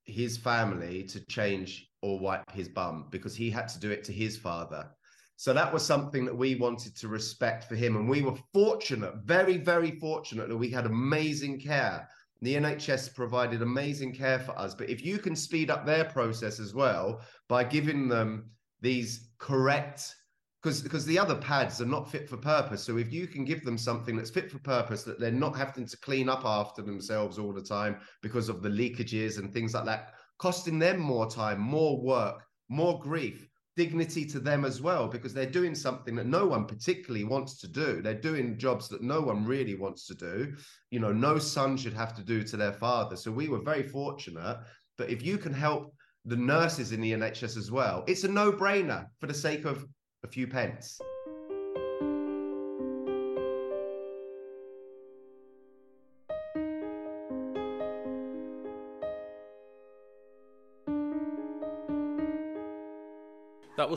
his 0.04 0.36
family 0.36 1.04
to 1.04 1.24
change 1.26 1.88
or 2.02 2.18
wipe 2.18 2.50
his 2.50 2.68
bum 2.68 3.06
because 3.10 3.36
he 3.36 3.50
had 3.50 3.68
to 3.68 3.80
do 3.80 3.90
it 3.90 4.04
to 4.04 4.12
his 4.12 4.36
father. 4.36 4.90
So 5.36 5.52
that 5.52 5.72
was 5.72 5.84
something 5.84 6.24
that 6.24 6.36
we 6.36 6.56
wanted 6.56 6.96
to 6.96 7.08
respect 7.08 7.64
for 7.64 7.76
him. 7.76 7.94
And 7.96 8.08
we 8.08 8.22
were 8.22 8.34
fortunate, 8.52 9.14
very, 9.24 9.56
very 9.56 9.92
fortunate 10.00 10.48
that 10.48 10.56
we 10.56 10.70
had 10.70 10.86
amazing 10.86 11.60
care 11.60 12.08
the 12.40 12.54
NHS 12.54 13.14
provided 13.14 13.62
amazing 13.62 14.14
care 14.14 14.38
for 14.38 14.56
us, 14.58 14.74
but 14.74 14.88
if 14.88 15.04
you 15.04 15.18
can 15.18 15.34
speed 15.34 15.70
up 15.70 15.84
their 15.84 16.04
process 16.04 16.60
as 16.60 16.74
well 16.74 17.20
by 17.48 17.64
giving 17.64 18.08
them 18.08 18.50
these 18.80 19.30
correct 19.38 20.14
because 20.62 20.82
because 20.82 21.06
the 21.06 21.18
other 21.18 21.36
pads 21.36 21.80
are 21.80 21.86
not 21.86 22.10
fit 22.10 22.28
for 22.28 22.36
purpose. 22.36 22.82
So 22.82 22.98
if 22.98 23.12
you 23.12 23.26
can 23.26 23.44
give 23.44 23.64
them 23.64 23.78
something 23.78 24.16
that's 24.16 24.30
fit 24.30 24.50
for 24.50 24.58
purpose, 24.58 25.04
that 25.04 25.20
they're 25.20 25.30
not 25.30 25.56
having 25.56 25.86
to 25.86 25.96
clean 25.98 26.28
up 26.28 26.44
after 26.44 26.82
themselves 26.82 27.38
all 27.38 27.52
the 27.52 27.62
time 27.62 27.98
because 28.22 28.48
of 28.48 28.62
the 28.62 28.68
leakages 28.68 29.38
and 29.38 29.52
things 29.52 29.74
like 29.74 29.84
that, 29.84 30.14
costing 30.38 30.78
them 30.78 30.98
more 30.98 31.30
time, 31.30 31.60
more 31.60 32.00
work, 32.00 32.44
more 32.68 32.98
grief, 33.00 33.48
dignity 33.78 34.24
to 34.26 34.40
them 34.40 34.64
as 34.64 34.82
well 34.82 35.06
because 35.06 35.32
they're 35.32 35.58
doing 35.60 35.74
something 35.74 36.14
that 36.16 36.26
no 36.26 36.44
one 36.46 36.64
particularly 36.66 37.24
wants 37.24 37.60
to 37.60 37.68
do. 37.68 38.02
They're 38.02 38.26
doing 38.30 38.58
jobs 38.58 38.88
that 38.88 39.02
no 39.02 39.20
one 39.20 39.46
really 39.46 39.76
wants 39.76 40.06
to 40.08 40.14
do. 40.14 40.54
You 40.90 41.00
know 41.00 41.12
no 41.12 41.38
son 41.38 41.76
should 41.76 41.94
have 42.02 42.14
to 42.16 42.24
do 42.24 42.42
to 42.44 42.56
their 42.56 42.72
father. 42.72 43.16
So 43.16 43.30
we 43.30 43.48
were 43.48 43.62
very 43.72 43.84
fortunate. 43.84 44.58
But 44.98 45.10
if 45.10 45.22
you 45.22 45.38
can 45.38 45.54
help 45.54 45.94
the 46.24 46.36
nurses 46.36 46.92
in 46.92 47.00
the 47.00 47.12
NHS 47.12 47.56
as 47.56 47.70
well 47.70 48.04
it's 48.06 48.24
a 48.24 48.28
no-brainer 48.28 49.06
for 49.20 49.26
the 49.26 49.34
sake 49.34 49.64
of 49.64 49.86
a 50.24 50.28
few 50.28 50.46
pence 50.46 51.00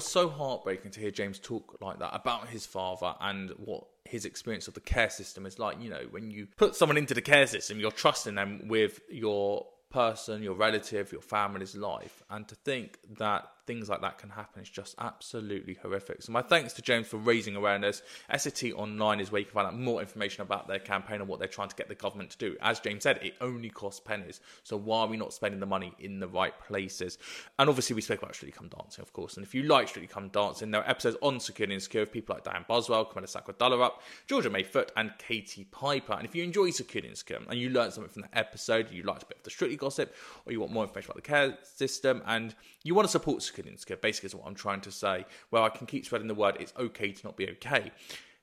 was 0.01 0.11
so 0.11 0.29
heartbreaking 0.29 0.89
to 0.91 0.99
hear 0.99 1.11
James 1.11 1.37
talk 1.37 1.77
like 1.79 1.99
that 1.99 2.09
about 2.13 2.49
his 2.49 2.65
father 2.65 3.13
and 3.21 3.51
what 3.57 3.85
his 4.03 4.25
experience 4.25 4.67
of 4.67 4.73
the 4.73 4.79
care 4.79 5.11
system 5.11 5.45
is 5.45 5.59
like. 5.59 5.79
You 5.79 5.91
know, 5.91 6.07
when 6.09 6.31
you 6.31 6.47
put 6.57 6.75
someone 6.75 6.97
into 6.97 7.13
the 7.13 7.21
care 7.21 7.45
system, 7.45 7.79
you're 7.79 7.91
trusting 7.91 8.33
them 8.33 8.67
with 8.67 8.99
your 9.11 9.67
person, 9.91 10.41
your 10.41 10.55
relative, 10.55 11.11
your 11.11 11.21
family's 11.21 11.75
life. 11.75 12.23
And 12.31 12.47
to 12.47 12.55
think 12.55 12.97
that 13.17 13.47
things 13.71 13.87
like 13.87 14.01
that 14.01 14.17
can 14.17 14.29
happen 14.29 14.59
It's 14.59 14.69
just 14.69 14.95
absolutely 14.99 15.75
horrific. 15.81 16.21
So 16.21 16.33
my 16.33 16.41
thanks 16.41 16.73
to 16.73 16.81
James 16.81 17.07
for 17.07 17.15
raising 17.15 17.55
awareness. 17.55 18.01
Essity 18.29 18.73
Online 18.73 19.21
is 19.21 19.31
where 19.31 19.39
you 19.39 19.45
can 19.45 19.53
find 19.53 19.65
out 19.65 19.79
more 19.79 20.01
information 20.01 20.41
about 20.41 20.67
their 20.67 20.77
campaign 20.77 21.21
and 21.21 21.29
what 21.29 21.39
they're 21.39 21.47
trying 21.47 21.69
to 21.69 21.75
get 21.77 21.87
the 21.87 21.95
government 21.95 22.31
to 22.31 22.37
do. 22.37 22.57
As 22.61 22.81
James 22.81 23.03
said, 23.03 23.19
it 23.23 23.35
only 23.39 23.69
costs 23.69 24.01
pennies. 24.01 24.41
So 24.63 24.75
why 24.75 25.03
are 25.03 25.07
we 25.07 25.15
not 25.15 25.31
spending 25.31 25.61
the 25.61 25.65
money 25.65 25.93
in 25.99 26.19
the 26.19 26.27
right 26.27 26.53
places? 26.67 27.17
And 27.57 27.69
obviously 27.69 27.95
we 27.95 28.01
spoke 28.01 28.21
about 28.21 28.35
Strictly 28.35 28.57
Come 28.57 28.67
Dancing, 28.67 29.03
of 29.03 29.13
course. 29.13 29.37
And 29.37 29.45
if 29.45 29.55
you 29.55 29.63
like 29.63 29.87
Strictly 29.87 30.13
Come 30.13 30.27
Dancing, 30.27 30.71
there 30.71 30.81
are 30.81 30.89
episodes 30.89 31.15
on 31.21 31.39
Secure 31.39 31.63
and 31.63 31.73
Insecure 31.73 32.01
with 32.01 32.11
people 32.11 32.35
like 32.35 32.43
Dianne 32.43 32.67
Buswell, 32.67 33.05
Camilla 33.05 33.29
Sacco 33.29 33.53
up, 33.81 34.01
Georgia 34.27 34.49
Mayfoot, 34.49 34.89
and 34.97 35.13
Katie 35.17 35.63
Piper. 35.71 36.11
And 36.11 36.25
if 36.25 36.35
you 36.35 36.43
enjoy 36.43 36.71
Secure 36.71 37.03
and 37.03 37.11
Insecure 37.11 37.39
and 37.49 37.57
you 37.57 37.69
learned 37.69 37.93
something 37.93 38.11
from 38.11 38.23
the 38.23 38.37
episode, 38.37 38.91
you 38.91 39.03
liked 39.03 39.23
a 39.23 39.27
bit 39.27 39.37
of 39.37 39.43
the 39.43 39.49
Strictly 39.49 39.77
gossip, 39.77 40.13
or 40.45 40.51
you 40.51 40.59
want 40.59 40.73
more 40.73 40.83
information 40.83 41.09
about 41.09 41.23
the 41.23 41.29
care 41.29 41.57
system, 41.63 42.21
and 42.25 42.53
you 42.83 42.95
want 42.95 43.07
to 43.07 43.11
support 43.11 43.41
Secure 43.41 43.60
Insecure, 43.67 43.97
basically 43.97 44.27
is 44.27 44.35
what 44.35 44.47
I'm 44.47 44.55
trying 44.55 44.81
to 44.81 44.91
say, 44.91 45.25
where 45.49 45.61
I 45.61 45.69
can 45.69 45.87
keep 45.87 46.05
spreading 46.05 46.27
the 46.27 46.35
word 46.35 46.57
it's 46.59 46.73
okay 46.77 47.11
to 47.11 47.25
not 47.25 47.37
be 47.37 47.49
okay, 47.49 47.91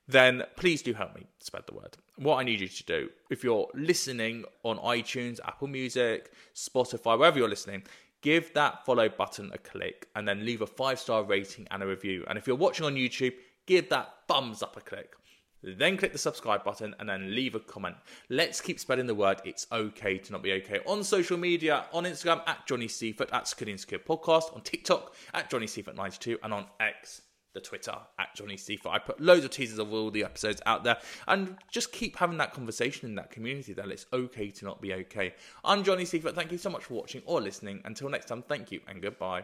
then 0.07 0.43
please 0.55 0.81
do 0.81 0.93
help 0.93 1.15
me 1.15 1.27
spread 1.39 1.63
the 1.67 1.75
word. 1.75 1.97
What 2.15 2.37
I 2.37 2.43
need 2.43 2.61
you 2.61 2.67
to 2.67 2.83
do, 2.83 3.09
if 3.29 3.43
you're 3.43 3.67
listening 3.75 4.43
on 4.63 4.77
iTunes, 4.79 5.39
Apple 5.45 5.67
Music, 5.67 6.33
Spotify, 6.55 7.17
wherever 7.17 7.37
you're 7.37 7.47
listening, 7.47 7.83
give 8.21 8.53
that 8.53 8.85
follow 8.85 9.07
button 9.07 9.51
a 9.53 9.57
click 9.59 10.07
and 10.15 10.27
then 10.27 10.45
leave 10.45 10.61
a 10.61 10.67
five 10.67 10.99
star 10.99 11.23
rating 11.23 11.67
and 11.71 11.83
a 11.83 11.87
review. 11.87 12.25
And 12.27 12.37
if 12.37 12.47
you're 12.47 12.55
watching 12.55 12.85
on 12.85 12.95
YouTube, 12.95 13.33
give 13.67 13.89
that 13.89 14.13
thumbs 14.27 14.63
up 14.63 14.75
a 14.77 14.81
click. 14.81 15.13
Then 15.63 15.97
click 15.97 16.13
the 16.13 16.17
subscribe 16.17 16.63
button 16.63 16.95
and 16.99 17.09
then 17.09 17.35
leave 17.35 17.55
a 17.55 17.59
comment. 17.59 17.95
Let's 18.29 18.61
keep 18.61 18.79
spreading 18.79 19.07
the 19.07 19.15
word. 19.15 19.41
It's 19.43 19.67
okay 19.71 20.17
to 20.17 20.31
not 20.31 20.43
be 20.43 20.53
okay. 20.53 20.79
On 20.85 21.03
social 21.03 21.37
media, 21.37 21.85
on 21.91 22.05
Instagram 22.05 22.41
at 22.47 22.65
Johnny 22.65 22.87
Seifert, 22.87 23.29
at 23.31 23.47
Secure 23.47 23.65
and 23.65 23.73
Insecure 23.73 23.99
Podcast, 23.99 24.55
on 24.55 24.61
TikTok 24.61 25.13
at 25.33 25.49
Johnny 25.49 25.65
Seifert92, 25.65 26.37
and 26.43 26.53
on 26.53 26.65
X, 26.79 27.21
the 27.53 27.59
Twitter 27.59 27.95
at 28.19 28.35
Johnny 28.35 28.57
Seifert. 28.57 28.91
I 28.91 28.99
put 28.99 29.19
loads 29.19 29.43
of 29.43 29.51
teasers 29.51 29.79
of 29.79 29.91
all 29.91 30.11
the 30.11 30.23
episodes 30.23 30.61
out 30.65 30.83
there 30.83 30.97
and 31.27 31.57
just 31.71 31.91
keep 31.91 32.15
having 32.17 32.37
that 32.37 32.53
conversation 32.53 33.09
in 33.09 33.15
that 33.15 33.31
community 33.31 33.73
that 33.73 33.89
it's 33.89 34.05
okay 34.13 34.49
to 34.51 34.65
not 34.65 34.81
be 34.81 34.93
okay. 34.93 35.33
I'm 35.63 35.83
Johnny 35.83 36.05
Seifert. 36.05 36.35
Thank 36.35 36.51
you 36.51 36.57
so 36.57 36.69
much 36.69 36.85
for 36.85 36.93
watching 36.93 37.21
or 37.25 37.41
listening. 37.41 37.81
Until 37.85 38.09
next 38.09 38.27
time, 38.27 38.43
thank 38.43 38.71
you 38.71 38.81
and 38.87 39.01
goodbye. 39.01 39.43